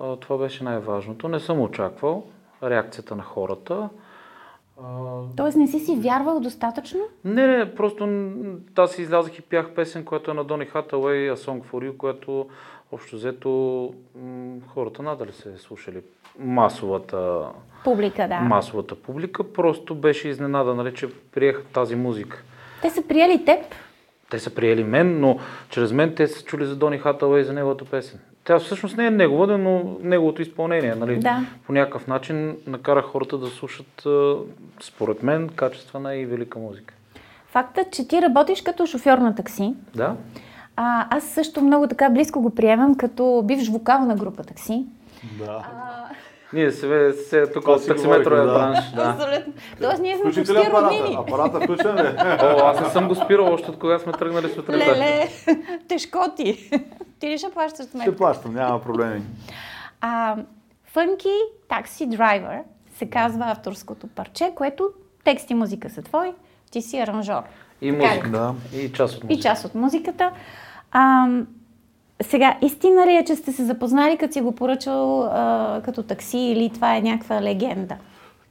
А, 0.00 0.16
това 0.16 0.38
беше 0.38 0.64
най-важното. 0.64 1.28
Не 1.28 1.40
съм 1.40 1.60
очаквал 1.60 2.24
реакцията 2.62 3.16
на 3.16 3.22
хората. 3.22 3.88
Тоест 5.36 5.56
не 5.56 5.66
си 5.66 5.78
си 5.78 5.96
вярвал 5.96 6.40
достатъчно? 6.40 7.00
Не, 7.24 7.46
не, 7.46 7.74
просто 7.74 8.08
аз 8.76 8.98
излязах 8.98 9.38
и 9.38 9.42
пях 9.42 9.70
песен, 9.70 10.04
която 10.04 10.30
е 10.30 10.34
на 10.34 10.44
Дони 10.44 10.66
Hathaway, 10.66 11.34
A 11.34 11.34
Song 11.34 11.62
for 11.62 11.90
You, 11.90 11.96
което 11.96 12.46
общо 12.92 13.16
взето 13.16 13.50
м- 14.22 14.56
хората 14.74 15.02
надали 15.02 15.32
се 15.32 15.58
слушали 15.58 16.00
масовата 16.38 17.40
публика, 17.84 18.28
да. 18.28 18.40
Масовата 18.40 18.94
публика 18.94 19.52
просто 19.52 19.94
беше 19.94 20.28
изненада, 20.28 20.74
нали, 20.74 20.94
че 20.94 21.08
приеха 21.32 21.62
тази 21.64 21.96
музика. 21.96 22.42
Те 22.82 22.90
са 22.90 23.02
приели 23.02 23.44
теб? 23.44 23.60
Те 24.30 24.38
са 24.38 24.54
приели 24.54 24.84
мен, 24.84 25.20
но 25.20 25.38
чрез 25.70 25.92
мен 25.92 26.14
те 26.14 26.26
са 26.26 26.44
чули 26.44 26.66
за 26.66 26.76
Дони 26.76 27.00
Hathaway 27.00 27.42
за 27.42 27.52
неговата 27.52 27.84
песен. 27.84 28.20
Тя 28.48 28.58
всъщност 28.58 28.96
не 28.96 29.06
е 29.06 29.10
негова, 29.10 29.58
но 29.58 29.96
неговото 30.02 30.42
изпълнение. 30.42 30.94
Нали? 30.94 31.18
Да. 31.18 31.40
По 31.66 31.72
някакъв 31.72 32.06
начин 32.06 32.56
накара 32.66 33.02
хората 33.02 33.38
да 33.38 33.46
слушат, 33.46 34.06
според 34.80 35.22
мен, 35.22 35.48
качествена 35.48 36.16
и 36.16 36.26
велика 36.26 36.58
музика. 36.58 36.94
Фактът, 37.46 37.90
че 37.90 38.08
ти 38.08 38.22
работиш 38.22 38.62
като 38.62 38.86
шофьор 38.86 39.18
на 39.18 39.34
такси. 39.34 39.74
Да. 39.94 40.14
А, 40.76 41.16
аз 41.16 41.24
също 41.24 41.60
много 41.60 41.86
така 41.88 42.10
близко 42.10 42.40
го 42.40 42.54
приемам 42.54 42.94
като 42.94 43.42
бивш 43.44 43.68
вокал 43.68 44.00
на 44.00 44.16
група 44.16 44.42
такси. 44.42 44.86
Да. 45.38 45.64
А... 45.72 46.04
Ние 46.52 46.72
се, 46.72 47.12
се 47.12 47.46
тук 47.46 47.68
от 47.68 47.86
таксиметровия 47.86 48.46
да. 48.46 48.52
бранш. 48.52 48.78
Да. 48.94 49.02
Абсолютно. 49.02 49.52
Тоест 49.80 50.02
ние 50.02 50.16
сме 50.16 50.24
почти 50.24 50.54
роднини. 50.54 51.16
Апарата 51.18 51.60
включен 51.60 51.96
ли? 51.96 52.08
О, 52.42 52.66
аз 52.66 52.80
не 52.80 52.88
съм 52.88 53.08
го 53.08 53.14
спирал 53.14 53.52
още 53.52 53.70
от 53.70 53.78
кога 53.78 53.98
сме 53.98 54.12
тръгнали 54.12 54.48
сутринта. 54.48 54.86
Леле, 54.86 55.28
тежко 55.88 56.18
ти. 56.36 56.70
Ти 57.20 57.30
ли 57.30 57.38
ще 57.38 57.50
плащаш 57.50 57.86
сметка? 57.86 58.10
Ще 58.10 58.16
плащам, 58.16 58.54
няма 58.54 58.82
проблеми. 58.82 59.22
А, 60.00 60.36
Funky 60.94 61.34
Taxi 61.68 62.08
Driver 62.08 62.60
се 62.96 63.10
казва 63.10 63.44
авторското 63.50 64.06
парче, 64.06 64.52
което 64.54 64.90
текст 65.24 65.50
и 65.50 65.54
музика 65.54 65.90
са 65.90 66.02
твои, 66.02 66.32
ти 66.70 66.82
си 66.82 66.98
аранжор. 66.98 67.42
И 67.80 67.92
музика, 67.92 68.30
да. 68.30 68.54
И 68.74 68.92
част 68.92 69.14
от 69.14 69.24
музиката. 69.24 69.40
И 69.40 69.42
част 69.42 69.64
от 69.64 69.74
музиката. 69.74 70.30
А, 70.92 71.28
сега, 72.22 72.58
истина 72.62 73.06
ли 73.06 73.16
е, 73.16 73.24
че 73.24 73.36
сте 73.36 73.52
се 73.52 73.64
запознали, 73.64 74.18
като 74.18 74.32
си 74.32 74.40
го 74.40 74.54
поръчал 74.54 75.22
а, 75.22 75.80
като 75.84 76.02
такси 76.02 76.38
или 76.38 76.70
това 76.74 76.96
е 76.96 77.00
някаква 77.00 77.42
легенда? 77.42 77.96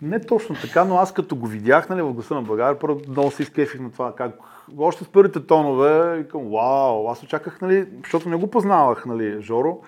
Не 0.01 0.21
точно 0.21 0.55
така, 0.61 0.85
но 0.85 0.97
аз 0.97 1.13
като 1.13 1.35
го 1.35 1.47
видях 1.47 1.89
нали, 1.89 2.01
в 2.01 2.13
гласа 2.13 2.35
на 2.35 2.41
България, 2.41 2.79
първо 2.79 2.99
много 3.09 3.31
се 3.31 3.43
изкефих 3.43 3.81
на 3.81 3.91
това, 3.91 4.15
как 4.15 4.31
още 4.79 5.03
с 5.03 5.07
първите 5.07 5.39
тонове, 5.39 6.17
викам, 6.17 6.41
вау, 6.41 7.07
аз 7.07 7.23
очаках, 7.23 7.61
нали, 7.61 7.87
защото 8.03 8.29
не 8.29 8.35
го 8.35 8.47
познавах, 8.47 9.05
нали, 9.05 9.41
Жоро, 9.41 9.79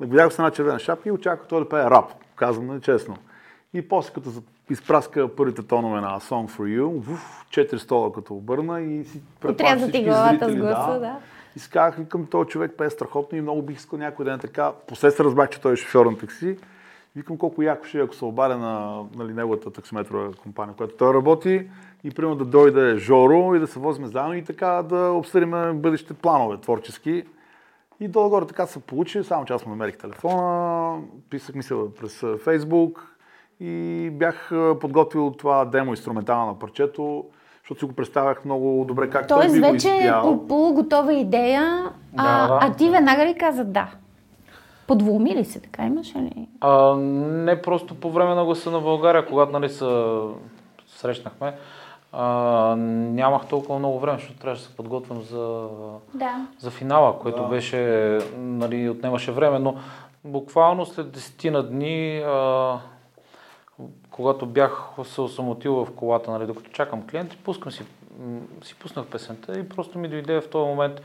видях 0.00 0.32
с 0.32 0.38
една 0.38 0.50
червена 0.50 0.78
шапка 0.78 1.08
и 1.08 1.12
очаквах 1.12 1.48
той 1.48 1.60
да 1.60 1.68
пее 1.68 1.84
рап, 1.84 2.12
казвам 2.36 2.66
нали, 2.66 2.80
честно. 2.80 3.16
И 3.74 3.88
после 3.88 4.12
като 4.12 4.30
изпраска 4.70 5.28
първите 5.36 5.62
тонове 5.62 6.00
на 6.00 6.20
Song 6.20 6.50
for 6.50 6.80
You, 6.80 6.98
уф, 6.98 7.44
четири 7.50 7.80
стола 7.80 8.12
като 8.12 8.34
обърна 8.34 8.80
и 8.80 9.04
си 9.04 9.22
предпах 9.40 9.78
всички 9.78 10.04
главата 10.04 10.44
зрители, 10.44 10.60
с 10.60 10.60
гласа, 10.60 10.92
да. 10.92 10.98
да. 10.98 11.16
И 11.56 11.58
си 11.58 11.70
казах, 11.70 11.98
викам, 11.98 12.26
този 12.26 12.48
човек 12.48 12.72
пее 12.78 12.90
страхотно 12.90 13.38
и 13.38 13.40
много 13.40 13.62
бих 13.62 13.76
искал 13.76 13.98
някой 13.98 14.24
ден 14.24 14.38
така. 14.38 14.72
Последствие 14.88 15.24
разбрах, 15.24 15.48
че 15.48 15.60
той 15.60 15.72
е 15.72 15.76
шофьор 15.76 16.06
на 16.06 16.18
такси. 16.18 16.56
Викам 17.16 17.38
колко 17.38 17.62
яко 17.62 17.84
ще 17.84 17.98
е, 17.98 18.02
ако 18.02 18.14
се 18.14 18.24
обаря 18.24 18.56
на 18.58 19.04
нали, 19.16 19.32
неговата 19.32 19.70
таксиметрова 19.70 20.32
компания, 20.32 20.74
която 20.76 20.96
той 20.96 21.14
работи 21.14 21.70
и 22.04 22.10
примерно 22.10 22.36
да 22.36 22.44
дойде 22.44 22.96
Жоро 22.98 23.54
и 23.54 23.58
да 23.58 23.66
се 23.66 23.78
возим 23.78 24.06
заедно 24.06 24.34
и 24.34 24.44
така 24.44 24.82
да 24.82 25.10
обсъдим 25.10 25.80
бъдещите 25.80 26.14
планове 26.14 26.56
творчески. 26.56 27.24
И 28.00 28.08
долу-горе 28.08 28.46
така 28.46 28.66
се 28.66 28.80
получи, 28.80 29.24
само 29.24 29.44
че 29.44 29.52
аз 29.52 29.66
му 29.66 29.70
намерих 29.70 29.98
телефона, 29.98 30.98
писах 31.30 31.54
мисля 31.54 31.94
през 31.94 32.24
Фейсбук 32.44 33.16
и 33.60 34.10
бях 34.12 34.52
подготвил 34.80 35.30
това 35.30 35.64
демо 35.64 35.90
инструментално 35.90 36.46
на 36.46 36.58
парчето, 36.58 37.24
защото 37.62 37.78
си 37.78 37.84
го 37.84 37.92
представях 37.92 38.44
много 38.44 38.84
добре 38.88 39.10
как 39.10 39.28
Тоест, 39.28 39.48
той 39.48 39.60
би 39.60 39.60
вече 39.60 39.88
е 39.88 40.12
полуготова 40.48 41.14
идея, 41.14 41.92
а, 42.16 42.46
да, 42.46 42.48
да, 42.48 42.58
а 42.62 42.72
ти 42.72 42.90
веднага 42.90 43.26
ли 43.26 43.34
каза 43.38 43.64
да? 43.64 43.90
Подвуми 44.88 45.36
ли 45.36 45.44
се, 45.44 45.60
така 45.60 45.86
имаш 45.86 46.16
ли? 46.16 46.48
А, 46.60 46.96
не 46.96 47.62
просто 47.62 47.94
по 47.94 48.10
време 48.10 48.34
на 48.34 48.44
гласа 48.44 48.70
на 48.70 48.80
България, 48.80 49.26
когато 49.26 49.52
нали, 49.52 49.68
се 49.68 49.84
срещнахме, 50.86 51.54
а, 52.12 52.26
нямах 52.76 53.46
толкова 53.46 53.78
много 53.78 54.00
време, 54.00 54.18
защото 54.18 54.40
трябваше 54.40 54.62
да 54.62 54.68
се 54.68 54.76
подготвям 54.76 55.22
за, 55.22 55.68
да. 56.14 56.46
за 56.58 56.70
финала, 56.70 57.18
което 57.18 57.42
да. 57.42 57.48
беше, 57.48 57.78
нали, 58.36 58.88
отнемаше 58.88 59.32
време, 59.32 59.58
но 59.58 59.74
буквално 60.24 60.86
след 60.86 61.12
десетина 61.12 61.62
дни, 61.62 62.18
а, 62.26 62.78
когато 64.10 64.46
бях 64.46 64.90
се 65.04 65.20
осамотил 65.20 65.84
в 65.84 65.90
колата, 65.96 66.30
нали, 66.30 66.46
докато 66.46 66.70
чакам 66.70 67.06
клиенти, 67.06 67.36
пускам 67.36 67.72
си, 67.72 67.84
си 68.64 68.74
пуснах 68.74 69.06
песента 69.06 69.58
и 69.58 69.68
просто 69.68 69.98
ми 69.98 70.08
дойде 70.08 70.40
в 70.40 70.50
този 70.50 70.68
момент 70.68 71.00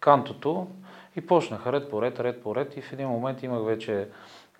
кантото 0.00 0.66
и 1.18 1.26
почнаха 1.26 1.72
ред 1.72 1.90
по 1.90 2.02
ред, 2.02 2.20
ред 2.20 2.42
по 2.42 2.54
ред. 2.56 2.76
И 2.76 2.80
в 2.80 2.92
един 2.92 3.08
момент 3.08 3.42
имах 3.42 3.64
вече 3.64 4.08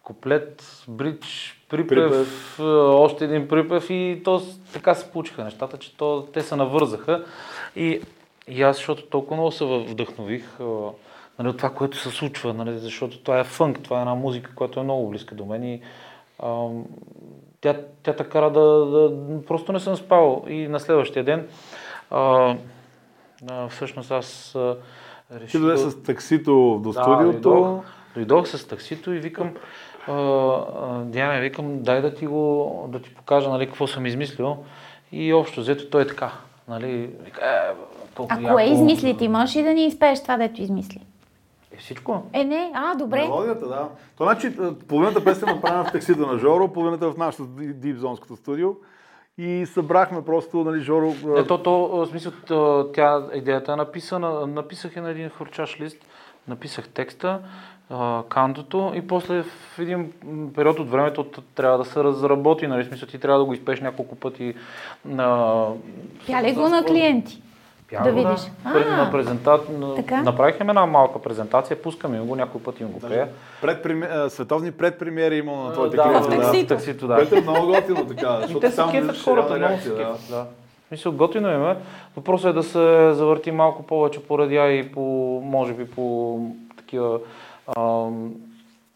куплет, 0.03 0.85
бридж, 0.89 1.61
припев, 1.69 2.11
припев, 2.11 2.61
още 2.61 3.25
един 3.25 3.49
припев. 3.49 3.91
И 3.91 4.21
то 4.25 4.43
така 4.73 4.95
се 4.95 5.11
получиха 5.13 5.45
нещата, 5.45 5.79
че 5.79 5.97
то, 5.97 6.29
те 6.33 6.43
се 6.43 6.57
навързаха. 6.57 7.25
И, 7.77 8.01
и 8.49 8.63
аз, 8.63 8.77
защото 8.77 9.07
толкова 9.07 9.37
много 9.37 9.53
се 9.53 9.65
вдъхнових 9.65 10.59
нали, 11.39 11.49
от 11.49 11.57
това, 11.57 11.71
което 11.71 11.97
се 11.97 12.11
случва, 12.11 12.55
нали, 12.55 12.79
защото 12.79 13.19
това 13.19 13.41
е 13.41 13.45
фънк, 13.45 13.83
това 13.83 13.99
е 13.99 14.01
една 14.01 14.15
музика, 14.15 14.55
която 14.55 14.81
е 14.81 14.83
много 14.83 15.11
близка 15.11 15.35
до 15.35 15.47
мен. 15.47 15.65
И 15.65 15.81
а, 16.39 16.69
тя, 17.61 17.77
тя 18.03 18.13
така 18.13 18.31
кара 18.31 18.51
да, 18.51 18.87
да, 18.87 19.13
просто 19.47 19.73
не 19.73 19.81
съм 19.81 19.97
спал. 19.97 20.45
И 20.49 20.69
на 20.69 20.81
следващия 20.81 21.25
ден 21.25 21.49
а, 22.11 22.57
А, 23.47 23.69
всъщност 23.69 24.11
аз 24.11 24.55
а, 24.55 24.77
реших... 25.33 25.51
Ти 25.51 25.59
дойде 25.59 25.83
да- 25.83 25.91
с 25.91 26.03
таксито 26.03 26.81
до 26.83 26.93
студиото. 26.93 27.41
дойдох, 27.41 27.85
дойдох 28.15 28.49
с 28.49 28.67
таксито 28.69 29.13
и 29.13 29.19
викам, 29.19 29.51
Диана, 31.05 31.41
викам, 31.41 31.83
дай 31.83 32.01
да 32.03 32.15
ти 32.15 32.27
го, 32.27 32.89
да 32.93 33.03
ти 33.03 33.15
покажа, 33.15 33.51
нали, 33.51 33.67
какво 33.67 33.87
съм 33.87 34.07
измислил. 34.07 34.57
И 35.13 35.35
общо 35.35 35.61
взето 35.61 35.91
той 35.91 36.03
е 36.03 36.07
така. 36.07 36.33
Нали, 36.69 37.11
вика, 37.25 37.41
е, 37.45 37.75
толкова 38.15 38.41
А 38.41 38.53
кое 38.53 38.63
яко. 38.63 38.75
измисли 38.75 39.17
ти? 39.17 39.29
Можеш 39.29 39.57
ли 39.57 39.63
да 39.63 39.75
ни 39.75 39.87
изпееш 39.87 40.23
това, 40.23 40.37
дето 40.37 40.63
измисли? 40.63 41.01
Е, 41.73 41.77
всичко. 41.77 42.23
Е, 42.33 42.45
не, 42.45 42.71
а, 42.75 42.95
добре. 42.95 43.23
Мелодията, 43.23 43.69
да. 43.69 43.89
То 44.19 44.25
значи, 44.25 44.53
половината 44.89 45.25
песен 45.25 45.49
е 45.49 45.53
направена 45.53 45.85
в 45.85 45.93
таксито 45.93 46.27
на 46.27 46.39
Жоро, 46.39 46.69
половината 46.69 47.11
в 47.11 47.17
нашото 47.17 47.45
дипзонското 47.59 48.37
студио. 48.37 48.71
И 49.39 49.67
събрахме 49.67 50.25
просто, 50.25 50.65
нали, 50.65 50.81
Жоро... 50.81 51.15
а, 51.27 51.41
Е, 51.41 51.47
то, 51.47 51.89
в 51.89 52.07
смисъл, 52.07 52.33
тя, 52.95 53.27
идеята 53.35 53.73
е 53.73 53.77
написана, 53.77 54.47
написах 54.47 54.97
я 54.97 55.03
на 55.03 55.11
един 55.11 55.29
хурчаш 55.29 55.81
лист, 55.81 55.97
написах 56.49 56.89
текста, 56.89 57.41
кантото 58.29 58.93
и 58.95 59.07
после 59.07 59.43
в 59.43 59.79
един 59.79 60.13
период 60.55 60.79
от 60.79 60.91
времето 60.91 61.27
трябва 61.55 61.79
да 61.79 61.85
се 61.85 62.05
разработи, 62.05 62.67
нали, 62.67 62.85
смисъл 62.85 63.09
ти 63.09 63.19
трябва 63.19 63.39
да 63.39 63.45
го 63.45 63.55
изпееш 63.55 63.81
няколко 63.81 64.17
пъти 64.17 64.55
на... 65.05 65.65
Пя 66.27 66.43
ли 66.43 66.53
го 66.53 66.69
на 66.69 66.85
клиенти? 66.85 67.43
Пя 67.91 68.03
Да 68.03 68.13
видиш. 68.13 68.51
Пред, 68.73 68.87
А, 68.87 68.97
на 68.97 69.11
презента... 69.11 69.61
така. 69.97 70.23
Направихме 70.23 70.67
една 70.69 70.87
малка 70.87 71.23
презентация, 71.23 71.83
пускаме 71.83 72.17
им 72.17 72.27
го, 72.27 72.37
някой 72.37 72.63
път 72.63 72.81
им 72.81 72.89
го 72.89 73.01
пея. 73.01 73.29
Предпреми... 73.63 74.07
Световни 74.29 74.73
предпремиери 74.73 75.37
има 75.37 75.53
на 75.53 75.73
твоите 75.73 75.97
да, 75.97 76.03
в 76.03 76.29
таксито. 76.31 76.67
В 76.67 76.69
таксито, 76.69 77.07
да. 77.07 77.15
Което 77.15 77.37
е 77.37 77.41
много 77.41 77.67
готино 77.67 78.07
така. 78.07 78.37
И 78.39 78.43
защото 78.43 78.61
те 78.61 78.71
се 78.71 78.77
там 78.77 78.91
кефят 78.91 79.23
хората, 79.23 79.59
много 79.59 79.65
се 79.65 79.71
реакция, 79.71 79.95
да. 79.95 79.99
кефят, 79.99 80.31
да. 80.31 80.47
Мисля, 80.91 81.11
готино 81.11 81.53
им 81.53 81.65
е. 81.65 81.77
Въпросът 82.17 82.51
е 82.51 82.53
да 82.53 82.63
се 82.63 83.13
завърти 83.15 83.51
малко 83.51 83.83
повече 83.83 84.23
по 84.23 84.39
радиа 84.39 84.73
и 84.73 84.93
по, 84.93 85.01
може 85.45 85.73
би 85.73 85.91
по 85.91 86.39
такива 86.77 87.19
ам, 87.77 88.35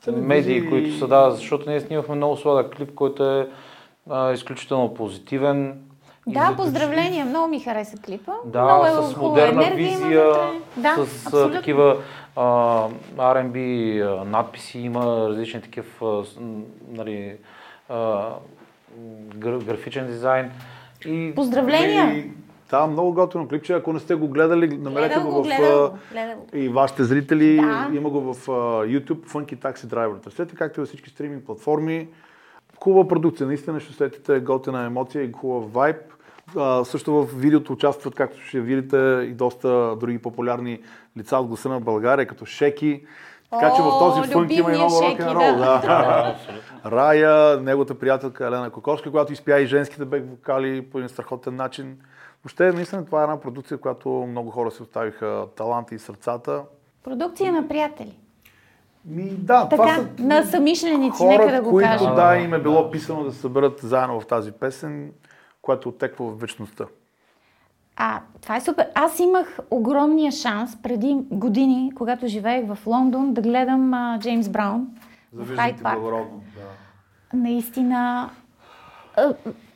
медии, 0.07 0.69
които 0.69 0.99
са, 0.99 1.09
да, 1.09 1.31
защото 1.31 1.71
ние 1.71 1.81
снимахме 1.81 2.15
много 2.15 2.37
сладък 2.37 2.77
клип, 2.77 2.95
който 2.95 3.31
е 3.31 3.49
а, 4.11 4.33
изключително 4.33 4.95
позитивен. 4.95 5.81
Да, 6.27 6.55
поздравления, 6.57 7.25
много 7.25 7.49
ми 7.49 7.61
хареса 7.61 7.97
клипа. 7.97 8.33
Да, 8.45 8.65
много 8.65 8.87
е 8.87 9.03
с 9.03 9.15
хубава 9.15 9.29
модерна 9.29 9.63
енергия 9.63 9.89
визия. 9.91 10.25
Да, 10.77 10.97
с 10.97 11.27
абсолютно. 11.27 11.53
такива 11.53 11.97
а, 12.37 12.43
R&B 13.17 13.57
надписи, 14.25 14.79
има 14.79 15.01
различни 15.29 15.61
такив, 15.63 16.03
а, 16.03 16.25
с- 16.25 16.37
м, 16.37 16.63
нали, 16.89 17.37
а, 17.89 18.29
графичен 19.37 20.07
дизайн. 20.07 20.51
И 21.07 21.33
Поздравления! 21.37 22.15
И, 22.15 22.31
да, 22.71 22.87
много 22.87 23.13
готино 23.13 23.49
клипче. 23.49 23.73
Ако 23.73 23.93
не 23.93 24.01
сте 24.01 24.15
го 24.15 24.29
гледали, 24.29 24.77
намерете 24.77 25.15
Гледам 25.15 25.25
го, 25.25 25.33
го, 25.33 25.43
в... 25.43 25.47
гледам 26.13 26.37
го. 26.37 26.47
И 26.53 26.69
вашите 26.69 27.05
зрители, 27.05 27.57
Да. 27.57 27.89
има 27.93 28.11
го 28.11 28.21
в 28.23 28.47
YouTube, 28.87 29.27
Funky 29.27 29.57
Taxi 29.57 29.87
Driver. 29.87 30.23
Търсете 30.23 30.55
както 30.55 30.81
и 30.81 30.81
във 30.81 30.89
всички 30.89 31.11
стриминг 31.11 31.45
платформи. 31.45 32.09
Хубава 32.81 33.09
продукция, 33.09 33.47
наистина 33.47 33.81
ще 33.81 33.91
усетите 33.91 34.41
готина 34.41 34.85
емоция 34.85 35.25
и 35.25 35.33
хубав 35.33 35.73
вайб. 35.73 35.97
А, 36.57 36.85
също 36.85 37.13
в 37.13 37.29
видеото 37.35 37.73
участват, 37.73 38.15
както 38.15 38.41
ще 38.41 38.61
видите, 38.61 39.27
и 39.31 39.33
доста 39.33 39.97
други 40.01 40.19
популярни 40.19 40.79
лица 41.19 41.39
от 41.39 41.47
гласа 41.47 41.69
на 41.69 41.81
България, 41.81 42.27
като 42.27 42.47
Шеки. 42.47 43.03
Така 43.51 43.73
че 43.77 43.83
в 43.83 43.99
този 43.99 44.33
фънк 44.33 44.53
има 44.53 44.73
и 44.73 44.75
много 44.75 45.05
Шеки, 45.05 45.23
рок-н-рол. 45.23 45.57
да. 45.57 45.81
Да. 45.81 46.37
Рая, 46.91 47.61
неговата 47.61 47.99
приятелка 47.99 48.47
Елена 48.47 48.71
Кокорска, 48.71 49.11
която 49.11 49.33
изпя 49.33 49.61
и 49.61 49.67
женските 49.67 50.05
бек 50.05 50.31
вокали 50.31 50.83
по 50.83 50.99
един 50.99 51.09
страхотен 51.09 51.57
начин. 51.57 51.99
Въобще, 52.45 52.73
наистина, 52.73 53.05
това 53.07 53.21
е 53.21 53.23
една 53.23 53.41
продукция, 53.41 53.79
която 53.79 54.09
много 54.09 54.51
хора 54.51 54.71
се 54.71 54.83
оставиха 54.83 55.47
таланта 55.57 55.95
и 55.95 55.99
сърцата. 55.99 56.63
Продукция 57.05 57.53
на 57.53 57.69
приятели. 57.69 58.19
Ми, 59.05 59.31
да, 59.31 59.69
това 59.69 59.85
Така, 59.87 59.97
са 59.97 60.09
на 60.19 60.43
самишленици, 60.43 61.19
хора, 61.19 61.39
нека 61.39 61.53
да 61.53 61.63
го 61.63 61.71
които 61.71 61.89
кажем. 61.89 62.15
да, 62.15 62.37
им 62.37 62.55
е 62.55 62.59
било 62.59 62.91
писано 62.91 63.25
да 63.25 63.33
се 63.33 63.39
съберат 63.39 63.81
заедно 63.81 64.21
в 64.21 64.27
тази 64.27 64.53
песен, 64.53 65.11
която 65.63 65.89
отеква 65.89 66.25
в 66.27 66.41
вечността. 66.41 66.85
А, 67.97 68.21
това 68.41 68.57
е 68.57 68.61
супер. 68.61 68.89
Аз 68.95 69.19
имах 69.19 69.59
огромния 69.71 70.33
шанс 70.33 70.83
преди 70.83 71.17
години, 71.23 71.93
когато 71.95 72.27
живеех 72.27 72.67
в 72.67 72.87
Лондон, 72.87 73.33
да 73.35 73.41
гледам 73.41 73.95
а, 73.95 74.19
Джеймс 74.19 74.49
Браун 74.49 74.87
в 75.33 75.57
Хайд 75.57 75.83
Парк. 75.83 75.95
благородно. 75.95 76.43
Да. 76.57 77.39
Наистина, 77.39 78.31
а, 79.17 79.35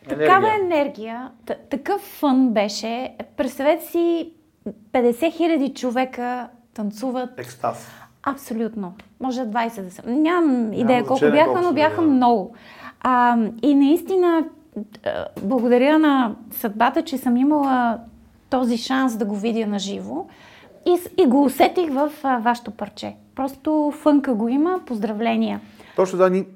такава 0.09 0.55
енергия, 0.55 1.31
т- 1.47 1.59
такъв 1.71 2.01
фън 2.01 2.51
беше. 2.51 3.17
Представете 3.37 3.87
си, 3.87 4.33
50 4.93 5.33
хиляди 5.33 5.75
човека 5.75 6.49
танцуват. 6.75 7.31
Екстаз. 7.39 7.91
Абсолютно. 8.29 8.95
Може 9.21 9.41
20 9.41 9.83
да 9.83 9.91
са. 9.91 10.03
Нямам 10.07 10.73
идея 10.73 11.05
колко 11.05 11.19
значение 11.19 11.41
бяха, 11.41 11.53
колко 11.53 11.69
но 11.69 11.73
бяха 11.73 12.03
да. 12.03 12.09
много. 12.09 12.55
А, 13.01 13.39
и 13.63 13.75
наистина, 13.75 14.45
а, 15.05 15.27
благодаря 15.43 15.99
на 15.99 16.35
съдбата, 16.51 17.03
че 17.03 17.19
съм 17.19 17.37
имала 17.37 17.99
този 18.51 18.77
шанс 18.77 19.17
да 19.17 19.25
го 19.25 19.37
видя 19.37 19.67
на 19.67 19.79
живо. 19.79 20.27
И, 20.87 21.23
и 21.23 21.27
го 21.27 21.45
усетих 21.45 21.91
в 21.93 22.11
а, 22.23 22.39
вашето 22.39 22.71
парче. 22.71 23.17
Просто 23.35 23.93
фънка 23.97 24.35
го 24.35 24.49
има. 24.49 24.81
Поздравления. 24.87 25.61
Точно 25.97 26.19
да, 26.19 26.31
ни, 26.31 26.47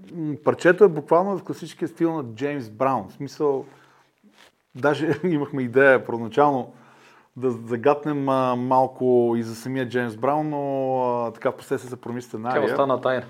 парчето 0.44 0.84
е 0.84 0.88
буквално 0.88 1.38
в 1.38 1.44
класическия 1.44 1.88
стил 1.88 2.16
на 2.16 2.24
Джеймс 2.34 2.70
Браун. 2.70 3.04
В 3.08 3.12
смисъл, 3.12 3.64
даже 4.74 5.20
имахме 5.24 5.62
идея 5.62 6.06
първоначално 6.06 6.72
да 7.36 7.50
загатнем 7.50 8.28
а, 8.28 8.56
малко 8.56 9.34
и 9.36 9.42
за 9.42 9.54
самия 9.54 9.88
Джеймс 9.88 10.16
Браун, 10.16 10.48
но 10.48 10.62
а, 11.18 11.30
така 11.30 11.50
впоследствие 11.50 11.90
се 11.90 11.96
промисли 11.96 12.26
тя 12.26 12.28
сценария. 12.28 12.64
остана 12.64 13.00
тайна. 13.00 13.22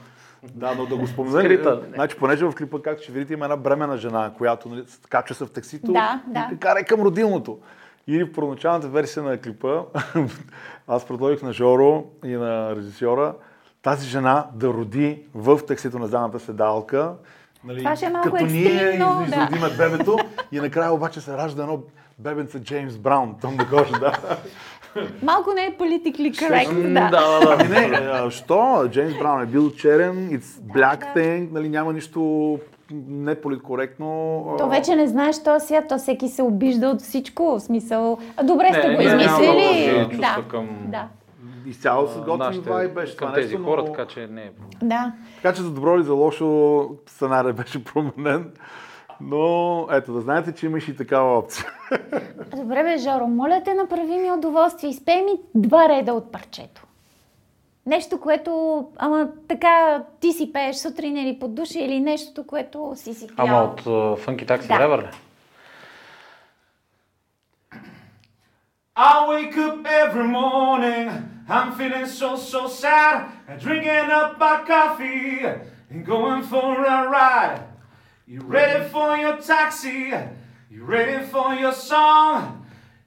Да, 0.45 0.75
но 0.75 0.87
да 0.87 0.97
го 0.97 1.07
споменем. 1.07 1.41
Скрита. 1.41 1.83
Значи, 1.95 2.17
понеже 2.17 2.45
в 2.45 2.53
клипа, 2.53 2.79
както 2.79 3.03
ще 3.03 3.13
видите, 3.13 3.33
има 3.33 3.45
една 3.45 3.57
бремена 3.57 3.97
жена, 3.97 4.33
която 4.39 4.69
нали, 4.69 4.85
качва 5.09 5.35
се 5.35 5.45
в 5.45 5.51
таксито 5.51 5.93
Да, 5.93 6.23
и 6.29 6.33
да. 6.33 6.47
те 6.51 6.57
кара 6.57 6.85
към 6.85 7.01
родилното. 7.01 7.59
И 8.07 8.25
в 8.25 8.33
първоначалната 8.33 8.89
версия 8.89 9.23
на 9.23 9.39
клипа, 9.39 9.83
аз 10.89 11.07
предложих 11.07 11.43
на 11.43 11.53
Жоро 11.53 12.05
и 12.25 12.29
на 12.29 12.77
режисьора 12.77 13.35
тази 13.83 14.09
жена 14.09 14.47
да 14.55 14.69
роди 14.69 15.23
в 15.35 15.59
таксито 15.59 15.99
на 15.99 16.07
задната 16.07 16.41
седалка. 16.41 17.15
Нали, 17.65 17.79
Това 17.79 17.97
ще 17.97 18.07
е 18.07 18.11
малко 18.11 18.31
като 18.31 18.45
ние 18.45 18.63
екстримно, 18.65 19.23
из- 19.23 19.31
да. 19.31 19.37
изродиме 19.37 19.69
бебето 19.71 20.19
и 20.53 20.61
накрая 20.61 20.93
обаче 20.93 21.21
се 21.21 21.37
ражда 21.37 21.63
едно 21.63 21.83
бебенце 22.20 22.59
Джеймс 22.61 22.96
Браун, 22.96 23.35
там 23.40 23.56
на 23.56 23.68
кожа, 23.68 23.92
да. 23.92 24.12
Малко 25.22 25.52
не 25.52 25.64
е 25.64 25.72
politically 25.72 26.33
correct, 26.33 26.83
Да, 26.85 27.00
да. 27.00 27.11
да, 27.11 27.46
да. 27.46 27.56
Ами 27.61 27.68
не, 27.70 27.96
а, 27.96 28.30
що? 28.30 28.88
Джеймс 28.88 29.18
Браун 29.18 29.42
е 29.42 29.46
бил 29.46 29.70
черен, 29.70 30.30
it's 30.30 30.42
black 30.74 31.16
thing, 31.16 31.52
нали, 31.52 31.68
няма 31.68 31.92
нищо 31.92 32.59
неполиткоректно. 33.09 34.44
То 34.59 34.68
вече 34.68 34.96
не 34.96 35.06
знаеш 35.06 35.42
този 35.42 35.66
свят, 35.66 35.85
то 35.88 35.98
всеки 35.98 36.28
се 36.28 36.42
обижда 36.42 36.88
от 36.88 37.00
всичко. 37.00 37.42
В 37.44 37.61
смисъл, 37.61 38.18
добре 38.44 38.68
сте 38.70 38.94
го 38.94 39.00
измислили. 39.02 40.09
Да, 40.12 40.44
към- 40.48 40.68
да, 40.85 41.09
Изцяло 41.66 42.06
с 42.06 42.16
А, 42.16 42.20
готин 42.20 42.38
нашите- 42.38 42.70
вай 42.70 42.88
беше 42.88 43.16
това 43.16 43.26
към 43.26 43.35
тези 43.35 43.48
нещо, 43.48 43.64
хора, 43.64 43.83
но... 43.83 43.87
така 43.87 44.06
че 44.06 44.26
не 44.26 44.42
е. 44.42 44.50
да. 44.83 45.12
Така 45.37 45.52
че 45.52 45.62
за 45.62 45.70
добро 45.70 45.96
или 45.96 46.04
за 46.04 46.12
лошо 46.14 46.80
сценария 47.06 47.52
беше 47.52 47.85
променен. 47.85 48.50
Но 49.20 49.87
ето, 49.90 50.12
да 50.12 50.20
знаете, 50.20 50.52
че 50.52 50.66
имаш 50.66 50.88
и 50.88 50.96
такава 50.96 51.38
опция. 51.38 51.66
Добре 52.56 52.83
бе, 52.83 52.98
Жоро, 52.98 53.26
моля 53.26 53.62
те, 53.64 53.74
направи 53.74 54.16
ми 54.16 54.33
удоволствие. 54.33 54.90
Изпей 54.90 55.22
ми 55.22 55.33
два 55.54 55.88
реда 55.88 56.12
от 56.12 56.33
парчето. 56.33 56.83
Нещо, 57.87 58.20
което, 58.20 58.85
ама 58.96 59.28
така, 59.48 60.02
ти 60.20 60.33
си 60.33 60.52
пееш 60.52 60.76
сутрин 60.76 61.16
или 61.16 61.38
под 61.38 61.54
душа, 61.54 61.78
или 61.78 62.00
нещото, 62.00 62.46
което 62.46 62.92
си 62.96 63.14
си 63.14 63.26
пял. 63.37 63.46
Ама 63.46 63.62
от 63.62 63.80
Funky 64.20 64.44
Taxi 64.46 64.68
Да. 64.68 64.74
Driver 64.74 65.02
ли? 65.02 65.09
I 68.96 69.26
wake 69.30 69.56
up 69.56 69.87
every 69.87 70.28
morning, 70.42 71.06
I'm 71.48 71.72
feeling 71.78 72.06
so, 72.06 72.37
so 72.37 72.62
sad. 72.68 73.16
Drinking 73.64 74.11
up 74.20 74.38
my 74.38 74.56
coffee 74.72 75.46
and 75.90 76.04
going 76.04 76.42
for 76.42 76.85
a 76.85 76.98
ride. 77.18 77.69
You 78.31 78.43
ready 78.49 78.85
for 78.93 79.16
your 79.16 79.37
taxi? 79.38 80.14
You 80.71 80.85
ready 80.85 81.19
for 81.33 81.53
your 81.62 81.73
song? 81.73 82.62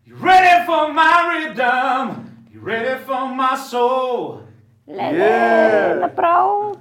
You 0.05 0.15
ready 0.17 0.65
for 0.65 0.91
my 0.91 1.15
rhythm? 1.31 2.03
You 2.53 2.59
ready 2.59 2.95
for 3.07 3.23
my 3.41 3.55
soul? 3.71 4.39
Леле, 4.87 5.17
Yeah! 5.17 5.99
направо. 5.99 6.75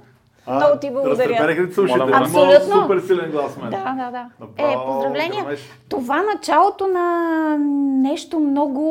Много 0.47 0.79
ти 0.81 0.91
благодаря. 0.91 1.47
Ли 1.47 1.73
слушате? 1.73 2.11
Абсолютно. 2.13 2.81
Супер 2.81 2.99
силен 2.99 3.31
глас, 3.31 3.57
мен. 3.57 3.69
Да, 3.69 3.95
да, 3.97 4.11
да. 4.11 4.25
Направо 4.39 4.71
Е, 4.71 4.85
поздравления. 4.85 5.43
гърмеш. 5.43 5.59
Това 5.89 6.23
началото 6.33 6.87
на 6.87 7.57
нещо 8.01 8.39
много 8.39 8.83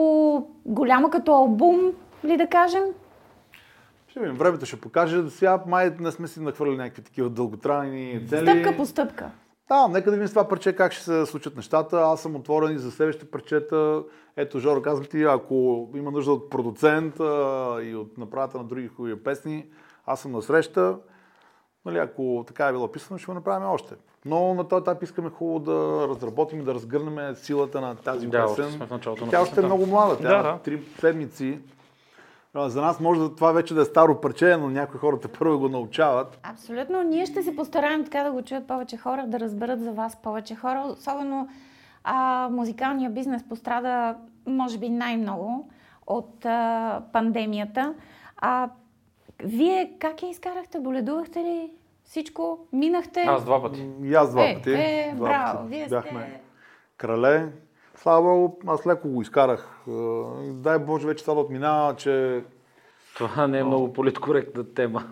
голямо 0.66 1.10
като 1.10 1.32
албум, 1.32 1.80
ли 2.24 2.36
да 2.36 2.46
кажем? 2.46 2.82
Ще 4.12 4.20
видим, 4.20 4.36
времето 4.36 4.66
ще 4.66 4.80
покаже. 4.80 5.30
Сега 5.30 5.62
май 5.66 5.96
не 6.00 6.12
сме 6.12 6.28
си 6.28 6.40
нахвърли 6.40 6.76
някакви 6.76 7.02
такива 7.02 7.30
дълготрайни 7.30 8.26
цели. 8.28 8.50
Стъпка 8.50 8.76
по 8.76 8.86
стъпка. 8.86 9.30
Да, 9.68 9.88
нека 9.88 10.10
да 10.10 10.16
видим 10.16 10.28
с 10.28 10.30
това 10.30 10.48
парче 10.48 10.72
как 10.72 10.92
ще 10.92 11.04
се 11.04 11.26
случат 11.26 11.56
нещата. 11.56 12.00
Аз 12.00 12.22
съм 12.22 12.36
отворен 12.36 12.76
и 12.76 12.78
за 12.78 12.90
следващите 12.90 13.30
парчета. 13.30 14.02
Ето, 14.36 14.58
Жоро, 14.58 14.82
казвам 14.82 15.06
ти, 15.06 15.22
ако 15.22 15.88
има 15.94 16.10
нужда 16.10 16.32
от 16.32 16.50
продуцент 16.50 17.20
а, 17.20 17.78
и 17.82 17.94
от 17.94 18.18
направата 18.18 18.58
на 18.58 18.64
други 18.64 18.88
хубави 18.88 19.22
песни, 19.22 19.66
аз 20.06 20.20
съм 20.20 20.32
на 20.32 20.42
среща. 20.42 20.96
Нали, 21.84 21.98
ако 21.98 22.44
така 22.46 22.66
е 22.66 22.72
било 22.72 22.92
писано, 22.92 23.18
ще 23.18 23.26
го 23.26 23.34
направим 23.34 23.68
още. 23.68 23.94
Но 24.24 24.54
на 24.54 24.68
този 24.68 24.80
етап 24.80 25.02
искаме 25.02 25.30
хубаво 25.30 25.58
да 25.58 26.08
разработим 26.08 26.60
и 26.60 26.64
да 26.64 26.74
разгърнем 26.74 27.36
силата 27.36 27.80
на 27.80 27.94
тази 27.94 28.26
Да, 28.26 28.46
песен. 28.46 28.88
Тя 29.30 29.42
още 29.42 29.60
е 29.60 29.64
много 29.64 29.86
млада. 29.86 30.16
Тя 30.16 30.28
Да, 30.28 30.42
да. 30.42 30.58
три 30.58 30.82
седмици. 31.00 31.58
За 32.56 32.82
нас 32.82 33.00
може 33.00 33.20
да 33.20 33.34
това 33.34 33.52
вече 33.52 33.74
да 33.74 33.82
е 33.82 33.84
старо 33.84 34.20
парче, 34.20 34.56
но 34.56 34.70
някои 34.70 35.00
хората 35.00 35.28
първо 35.28 35.58
го 35.58 35.68
научават. 35.68 36.38
Абсолютно. 36.42 37.02
Ние 37.02 37.26
ще 37.26 37.42
се 37.42 37.56
постараем 37.56 38.04
така 38.04 38.22
да 38.22 38.32
го 38.32 38.42
чуят 38.42 38.66
повече 38.66 38.96
хора, 38.96 39.24
да 39.26 39.40
разберат 39.40 39.80
за 39.80 39.92
вас 39.92 40.16
повече 40.16 40.54
хора. 40.54 40.84
Особено 40.88 41.48
а, 42.04 42.48
музикалния 42.48 43.10
бизнес 43.10 43.42
пострада, 43.42 44.16
може 44.46 44.78
би, 44.78 44.88
най-много 44.88 45.70
от 46.06 46.46
а, 46.46 47.02
пандемията. 47.12 47.94
А, 48.36 48.68
вие 49.40 49.92
как 49.98 50.22
я 50.22 50.28
изкарахте? 50.28 50.80
Боледувахте 50.80 51.40
ли? 51.40 51.70
Всичко? 52.04 52.58
Минахте? 52.72 53.20
Аз 53.20 53.44
два 53.44 53.62
пъти. 53.62 53.86
И 54.02 54.14
аз 54.14 54.30
два 54.30 54.44
Е, 54.44 54.54
пъти. 54.54 54.72
е, 54.72 55.12
два 55.16 55.28
браво, 55.28 55.58
пъти. 55.58 55.68
вие 55.68 55.86
Бяхме 55.88 56.20
сте- 56.20 56.40
крале. 56.96 57.48
Слава 58.02 58.22
Богу, 58.22 58.56
аз 58.66 58.86
леко 58.86 59.08
го 59.08 59.22
изкарах. 59.22 59.68
Е, 59.88 59.92
Дай 60.52 60.78
Боже, 60.78 61.06
вече 61.06 61.24
това 61.24 61.34
да 61.34 61.40
отминава, 61.40 61.96
че... 61.96 62.42
Това 63.16 63.46
не 63.46 63.58
е 63.58 63.64
много 63.64 63.92
политкоректна 63.92 64.74
тема. 64.74 65.04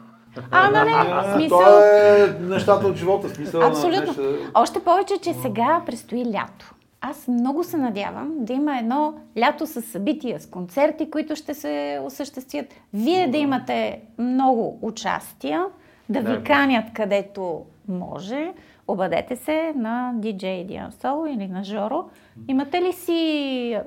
А, 0.51 0.71
не, 0.71 0.85
не, 0.85 1.33
смисъл. 1.33 1.59
Това 1.59 1.83
е 1.85 2.27
нещата 2.41 2.87
от 2.87 2.97
живота. 2.97 3.29
Смисъл 3.29 3.63
Абсолютно. 3.63 4.23
На 4.23 4.31
нещо... 4.31 4.51
Още 4.55 4.81
повече, 4.81 5.19
че 5.19 5.35
сега 5.35 5.83
предстои 5.87 6.25
лято. 6.25 6.75
Аз 7.01 7.29
много 7.29 7.65
се 7.65 7.77
надявам 7.77 8.33
да 8.37 8.53
има 8.53 8.79
едно 8.79 9.15
лято 9.39 9.67
с 9.67 9.83
събития, 9.83 10.41
с 10.41 10.47
концерти, 10.47 11.11
които 11.11 11.37
ще 11.37 11.55
се 11.55 12.01
осъществят. 12.05 12.67
Вие 12.95 13.29
да 13.29 13.37
имате 13.37 14.01
много 14.19 14.79
участия, 14.83 15.67
да 16.09 16.21
ви 16.21 16.33
Да. 16.33 16.43
канят 16.45 16.85
където 16.95 17.63
може. 17.89 18.53
Обадете 18.91 19.37
се 19.37 19.73
на 19.77 20.13
DJ 20.17 20.67
Диан 20.67 20.93
Соло 20.93 21.27
или 21.27 21.49
на 21.49 21.65
Жоро. 21.65 22.05
Имате 22.49 22.83
ли 22.83 22.93
си 22.93 23.79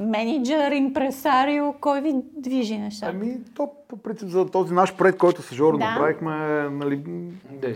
менеджер, 0.00 0.72
импресарио, 0.72 1.72
кой 1.80 2.00
ви 2.00 2.14
движи 2.36 2.78
нещата? 2.78 3.12
Ами, 3.14 3.36
то 3.56 3.68
по 3.88 3.96
принцип 3.96 4.28
за 4.28 4.50
този 4.50 4.74
наш 4.74 4.96
проект, 4.96 5.18
който 5.18 5.42
с 5.42 5.54
Жоро 5.54 5.78
Да. 5.78 5.84
направихме, 5.84 6.36
нали, 6.70 7.02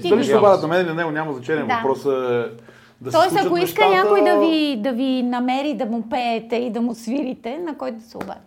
Ти 0.02 0.08
дали 0.08 0.24
ще 0.24 0.36
обадят 0.36 0.62
на 0.62 0.68
мен 0.68 0.86
или 0.86 0.94
не, 0.94 1.04
няма 1.04 1.32
значение. 1.32 1.64
Да. 1.64 1.74
Въпросът 1.76 2.12
е 2.30 2.62
да 3.00 3.12
се 3.12 3.18
Тоест, 3.18 3.36
ако 3.46 3.56
иска 3.56 3.88
нещата. 3.88 3.90
някой 4.04 4.24
да 4.24 4.38
ви, 4.40 4.76
да 4.76 4.92
ви 4.92 5.22
намери, 5.22 5.74
да 5.74 5.86
му 5.86 6.08
пеете 6.10 6.56
и 6.56 6.70
да 6.70 6.80
му 6.80 6.94
свирите, 6.94 7.58
на 7.58 7.78
кой 7.78 7.90
да 7.90 8.00
се 8.00 8.16
обади? 8.16 8.40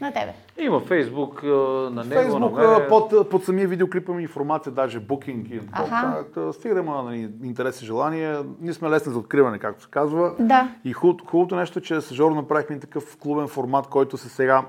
На 0.00 0.12
тебе. 0.12 0.32
Има 0.60 0.80
Фейсбук, 0.80 1.42
на 1.42 1.90
него, 1.90 2.10
Фейсбук, 2.10 2.40
на 2.40 2.78
мен. 2.78 2.88
под, 2.88 3.30
под 3.30 3.44
самия 3.44 3.68
видеоклип 3.68 4.08
има 4.08 4.22
информация, 4.22 4.72
даже 4.72 5.00
букинг 5.00 5.50
и 5.50 5.60
така. 5.76 6.24
Стига 6.52 6.78
има 6.78 7.02
нали, 7.02 7.30
интерес 7.42 7.82
и 7.82 7.86
желание. 7.86 8.36
Ние 8.60 8.72
сме 8.72 8.90
лесни 8.90 9.12
за 9.12 9.18
откриване, 9.18 9.58
както 9.58 9.82
се 9.82 9.88
казва. 9.90 10.34
Да. 10.38 10.68
И 10.84 10.92
хуб, 10.92 11.26
хубавото 11.26 11.56
нещо 11.56 11.78
е, 11.78 11.82
че 11.82 12.00
с 12.00 12.14
Жоро 12.14 12.34
направихме 12.34 12.78
такъв 12.78 13.16
клубен 13.16 13.48
формат, 13.48 13.86
който 13.86 14.16
се 14.16 14.28
сега 14.28 14.64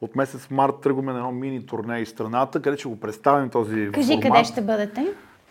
от 0.00 0.16
месец 0.16 0.50
март 0.50 0.80
тръгваме 0.82 1.12
на 1.12 1.18
едно 1.18 1.32
мини 1.32 1.66
турне 1.66 2.00
из 2.00 2.08
страната, 2.08 2.62
къде 2.62 2.76
ще 2.76 2.88
го 2.88 3.00
представим 3.00 3.48
този 3.48 3.90
Кажи 3.92 4.06
формат. 4.12 4.22
къде 4.22 4.44
ще 4.44 4.60
бъдете. 4.60 5.06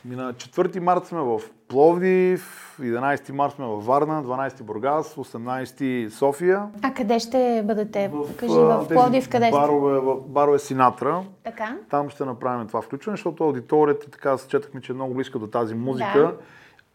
Ми 0.06 0.16
На 0.16 0.34
4 0.34 0.80
март 0.80 1.06
сме 1.06 1.20
в 1.20 1.42
Пловдив, 1.68 2.78
11 2.82 3.32
март 3.32 3.54
сме 3.54 3.66
във 3.66 3.86
Варна, 3.86 4.24
12 4.24 4.64
Бургас, 4.64 5.16
18 5.16 6.10
София. 6.10 6.64
А 6.82 6.94
къде 6.94 7.20
ще 7.20 7.64
бъдете? 7.66 8.12
Кажи 8.38 8.54
а, 8.54 8.58
в 8.58 8.88
Пловдив 8.88 9.30
къде 9.30 9.46
сте? 9.46 9.52
барове, 9.52 10.00
в 10.00 10.16
барове 10.28 10.60
Синатра. 10.60 11.22
Така. 11.44 11.76
Там 11.90 12.10
ще 12.10 12.26
направим 12.26 12.68
това 12.68 12.82
включване, 12.82 13.18
защото 13.18 13.44
аудиторията 13.44 14.10
така 14.10 14.38
счетахме, 14.38 14.82
че 14.82 14.92
е 14.92 14.96
много 14.96 15.14
близка 15.14 15.40
до 15.40 15.48
тази 15.48 15.76
музика. 15.76 16.20
Да. 16.20 16.34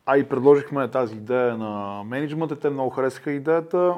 А 0.06 0.18
и 0.18 0.24
предложихме 0.24 0.88
тази 0.88 1.16
идея 1.16 1.56
на 1.56 2.02
менеджмента. 2.04 2.56
Те 2.56 2.70
много 2.70 2.90
харесаха 2.90 3.32
идеята. 3.32 3.94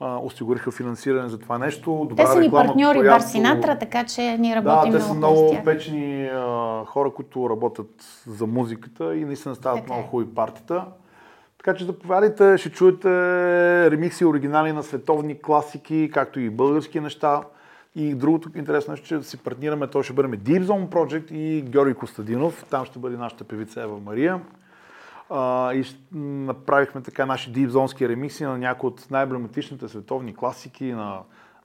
А, 0.00 0.16
осигуриха 0.18 0.70
финансиране 0.70 1.28
за 1.28 1.38
това 1.38 1.58
нещо. 1.58 2.06
Добра 2.08 2.24
Те 2.24 2.30
са 2.30 2.38
ни 2.40 2.46
реклама, 2.46 2.66
партньори 2.66 2.98
която- 2.98 3.14
Бар 3.14 3.20
Синатра, 3.20 3.78
така 3.78 4.04
че 4.04 4.36
ние 4.38 4.54
Да, 4.54 4.64
работим 4.64 4.92
те 4.92 5.00
са 5.00 5.14
много, 5.14 5.42
много 5.42 5.64
печени 5.64 6.26
а, 6.26 6.44
хора, 6.86 7.10
които 7.10 7.50
работят 7.50 7.90
за 8.26 8.46
музиката 8.46 9.16
и 9.16 9.24
наистина 9.24 9.54
стават 9.54 9.78
Така 9.78 9.92
много 9.92 10.06
е. 10.06 10.10
хубави 10.10 10.34
партита. 10.34 10.84
Така 11.58 11.74
че 11.74 11.84
заповядайте, 11.84 12.58
ще 12.58 12.70
чуете 12.70 13.08
ремикси, 13.90 14.24
оригинали 14.24 14.72
на 14.72 14.82
световни 14.82 15.42
класики, 15.42 16.10
както 16.14 16.40
и 16.40 16.50
български 16.50 17.00
неща. 17.00 17.42
И 17.96 18.14
другото 18.14 18.50
интересно 18.54 18.90
нещо, 18.90 19.06
че 19.06 19.16
да 19.16 19.24
си 19.24 19.36
партнираме, 19.36 19.86
то 19.86 20.02
ще 20.02 20.12
бъдем 20.12 20.32
Deep 20.32 20.64
Zone 20.64 20.86
Project 20.86 21.32
и 21.32 21.62
Георги 21.62 21.94
Костадинов. 21.94 22.64
Там 22.70 22.84
ще 22.84 22.98
бъде 22.98 23.16
нашата 23.16 23.44
певица 23.44 23.82
Ева 23.82 23.98
Мария. 23.98 24.40
И 25.74 25.84
направихме 26.12 27.00
така 27.00 27.26
наши 27.26 27.52
дипзонски 27.52 28.08
ремикси 28.08 28.44
на 28.44 28.58
някои 28.58 28.88
от 28.88 29.10
най-емблематичните 29.10 29.88
световни 29.88 30.36
класики 30.36 30.84
на 30.84 31.20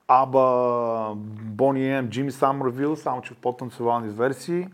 Аба, 0.07 1.13
Бони 1.41 1.89
М, 1.89 2.09
Джимми 2.09 2.31
Самървил, 2.31 2.95
само 2.95 3.21
че 3.21 3.33
в 3.33 3.37
по-танцевални 3.37 4.09
версии. 4.09 4.67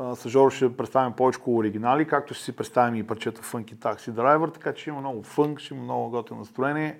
А, 0.00 0.14
С 0.14 0.28
Жоро 0.28 0.50
ще 0.50 0.76
представим 0.76 1.12
повече 1.12 1.38
оригинали, 1.46 2.04
както 2.04 2.34
ще 2.34 2.44
си 2.44 2.56
представим 2.56 2.94
и 2.94 3.06
парчета 3.06 3.42
Funky 3.42 3.74
Taxi 3.74 4.10
Driver, 4.10 4.54
така 4.54 4.72
че 4.72 4.90
има 4.90 5.00
много 5.00 5.22
фънк, 5.22 5.60
ще 5.60 5.74
има 5.74 5.82
много 5.82 6.10
готино 6.10 6.38
настроение. 6.38 6.98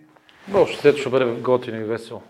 Общо 0.55 0.97
ще 0.97 1.11
бъде 1.11 1.41
готино 1.41 1.81
и 1.81 1.85
весело. 1.85 2.23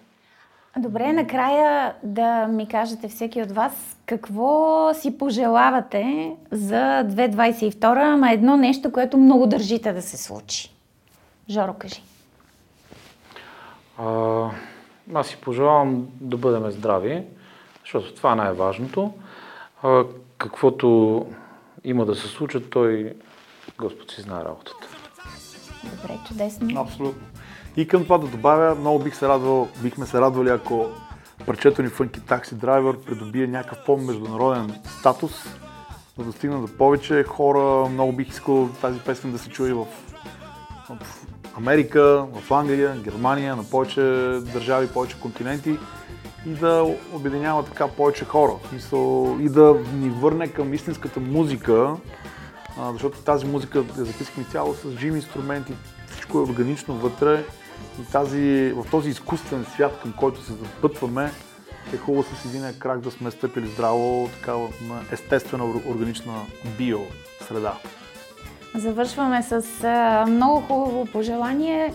Добре, 0.77 1.13
накрая 1.13 1.95
да 2.03 2.47
ми 2.47 2.69
кажете 2.69 3.09
всеки 3.09 3.43
от 3.43 3.53
вас 3.53 3.97
какво 4.07 4.91
си 4.95 5.19
пожелавате 5.19 6.37
за 6.51 7.05
2022, 7.05 8.15
ама 8.15 8.33
едно 8.33 8.57
нещо, 8.57 8.93
което 8.93 9.19
много 9.19 9.47
държите 9.47 9.93
да 9.93 10.03
се 10.03 10.17
случи. 10.17 10.71
Жоро, 11.51 11.75
кажи. 11.75 12.03
А, 13.99 14.51
аз 15.15 15.27
си 15.27 15.37
пожелавам 15.37 16.09
да 16.21 16.37
бъдем 16.37 16.71
здрави, 16.71 17.23
защото 17.85 18.15
това 18.15 18.33
е 18.33 18.37
най-важното. 18.37 19.13
А, 19.83 20.05
каквото 20.39 21.27
има 21.85 22.07
да 22.07 22.15
се 22.15 22.29
случи, 22.29 22.71
той 22.71 23.15
Господ 23.79 24.11
си 24.11 24.21
знае 24.21 24.45
работата. 24.45 24.89
Добре, 25.85 26.19
чудесно. 26.29 26.81
Абсолютно. 26.81 27.34
И 27.77 27.89
към 27.89 28.03
това 28.03 28.19
да 28.19 28.27
добавя, 28.27 28.75
много 28.75 28.99
бих 28.99 29.17
се 29.17 29.29
радвал, 29.29 29.69
бихме 29.83 30.07
се 30.07 30.21
радвали, 30.21 30.49
ако 30.49 30.87
парчето 31.47 31.83
ни 31.83 31.89
Funky 31.89 32.19
Taxi 32.19 32.55
Driver 32.55 33.05
придобие 33.05 33.47
някакъв 33.47 33.79
по-международен 33.87 34.81
статус, 34.99 35.45
да 36.19 36.25
достигне 36.25 36.57
до 36.57 36.69
повече 36.79 37.23
хора. 37.23 37.89
Много 37.89 38.13
бих 38.13 38.29
искал 38.29 38.69
тази 38.81 39.01
песен 39.01 39.33
да 39.33 39.39
се 39.39 39.49
чуе 39.49 39.73
в, 39.73 39.87
в 40.91 41.27
Америка, 41.57 42.27
в 42.33 42.53
Англия, 42.53 42.97
Германия, 42.97 43.57
на 43.57 43.65
повече 43.65 44.01
държави, 44.53 44.89
повече 44.89 45.21
континенти 45.21 45.79
и 46.47 46.51
да 46.51 46.97
обединява 47.13 47.65
така 47.65 47.89
повече 47.89 48.25
хора. 48.25 48.53
И 49.41 49.49
да 49.49 49.77
ни 49.95 50.11
върне 50.11 50.49
към 50.49 50.75
истинската 50.75 51.21
музика, 51.21 51.97
защото 52.93 53.19
тази 53.19 53.47
музика 53.47 53.79
я 53.79 54.05
записахме 54.05 54.45
цяло 54.45 54.75
с 54.75 54.91
живи 54.91 55.17
инструменти, 55.17 55.73
всичко 56.11 56.39
е 56.39 56.43
органично 56.43 56.95
вътре 56.95 57.45
тази, 58.13 58.73
в 58.77 58.87
този 58.91 59.11
изкуствен 59.11 59.65
свят, 59.75 59.99
към 60.03 60.13
който 60.13 60.43
се 60.43 60.53
запътваме, 60.53 61.31
е 61.95 61.97
хубаво 61.97 62.23
с 62.23 62.45
един 62.45 62.79
крак 62.79 63.01
да 63.01 63.11
сме 63.11 63.31
стъпили 63.31 63.67
здраво, 63.67 64.29
така 64.35 64.53
на 64.89 65.01
естествена 65.13 65.65
ор- 65.65 65.91
органична 65.91 66.33
био 66.79 67.01
среда. 67.49 67.75
Завършваме 68.75 69.43
с 69.43 69.85
а, 69.85 70.27
много 70.29 70.61
хубаво 70.61 71.07
пожелание. 71.07 71.95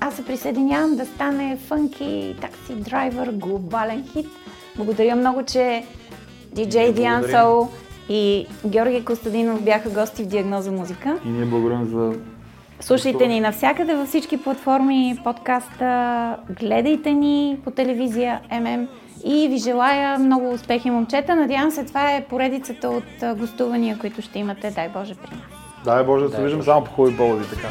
Аз 0.00 0.14
се 0.14 0.24
присъединявам 0.24 0.96
да 0.96 1.06
стане 1.06 1.58
фънки 1.68 2.36
такси 2.40 2.74
драйвер, 2.74 3.30
глобален 3.32 4.08
хит. 4.12 4.26
Благодаря 4.76 5.16
много, 5.16 5.44
че 5.44 5.84
диджей 6.52 6.92
Диан. 6.92 7.24
Соу 7.30 7.68
и 8.08 8.46
Георги 8.66 9.04
Костадинов 9.04 9.62
бяха 9.62 9.90
гости 9.90 10.22
в 10.22 10.26
Диагноза 10.26 10.72
музика. 10.72 11.18
И 11.24 11.28
ние 11.28 11.44
благодарим 11.44 11.88
за 11.88 12.14
Слушайте 12.80 13.26
ни 13.26 13.40
навсякъде 13.40 13.94
във 13.94 14.08
всички 14.08 14.42
платформи, 14.42 15.20
подкаста, 15.24 16.36
гледайте 16.60 17.12
ни 17.12 17.58
по 17.64 17.70
телевизия 17.70 18.40
ММ 18.52 18.88
и 19.24 19.48
ви 19.48 19.56
желая 19.56 20.18
много 20.18 20.50
успехи, 20.50 20.90
момчета. 20.90 21.36
Надявам 21.36 21.70
се, 21.70 21.84
това 21.84 22.12
е 22.12 22.24
поредицата 22.24 22.88
от 22.88 23.38
гостувания, 23.38 23.98
които 23.98 24.22
ще 24.22 24.38
имате, 24.38 24.70
дай 24.70 24.88
Боже, 24.88 25.14
при 25.14 25.30
нас. 25.36 25.44
Дай 25.84 26.04
Боже 26.04 26.24
да 26.24 26.30
се 26.30 26.42
виждам 26.42 26.62
само 26.62 26.84
по 26.84 26.90
хубави 26.90 27.16
поводи 27.16 27.44
така. 27.50 27.68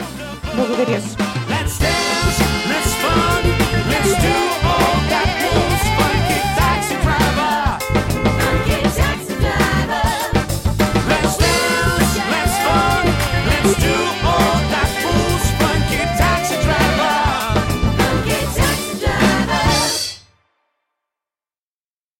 Благодаря 0.55 0.97
ви. 0.97 1.48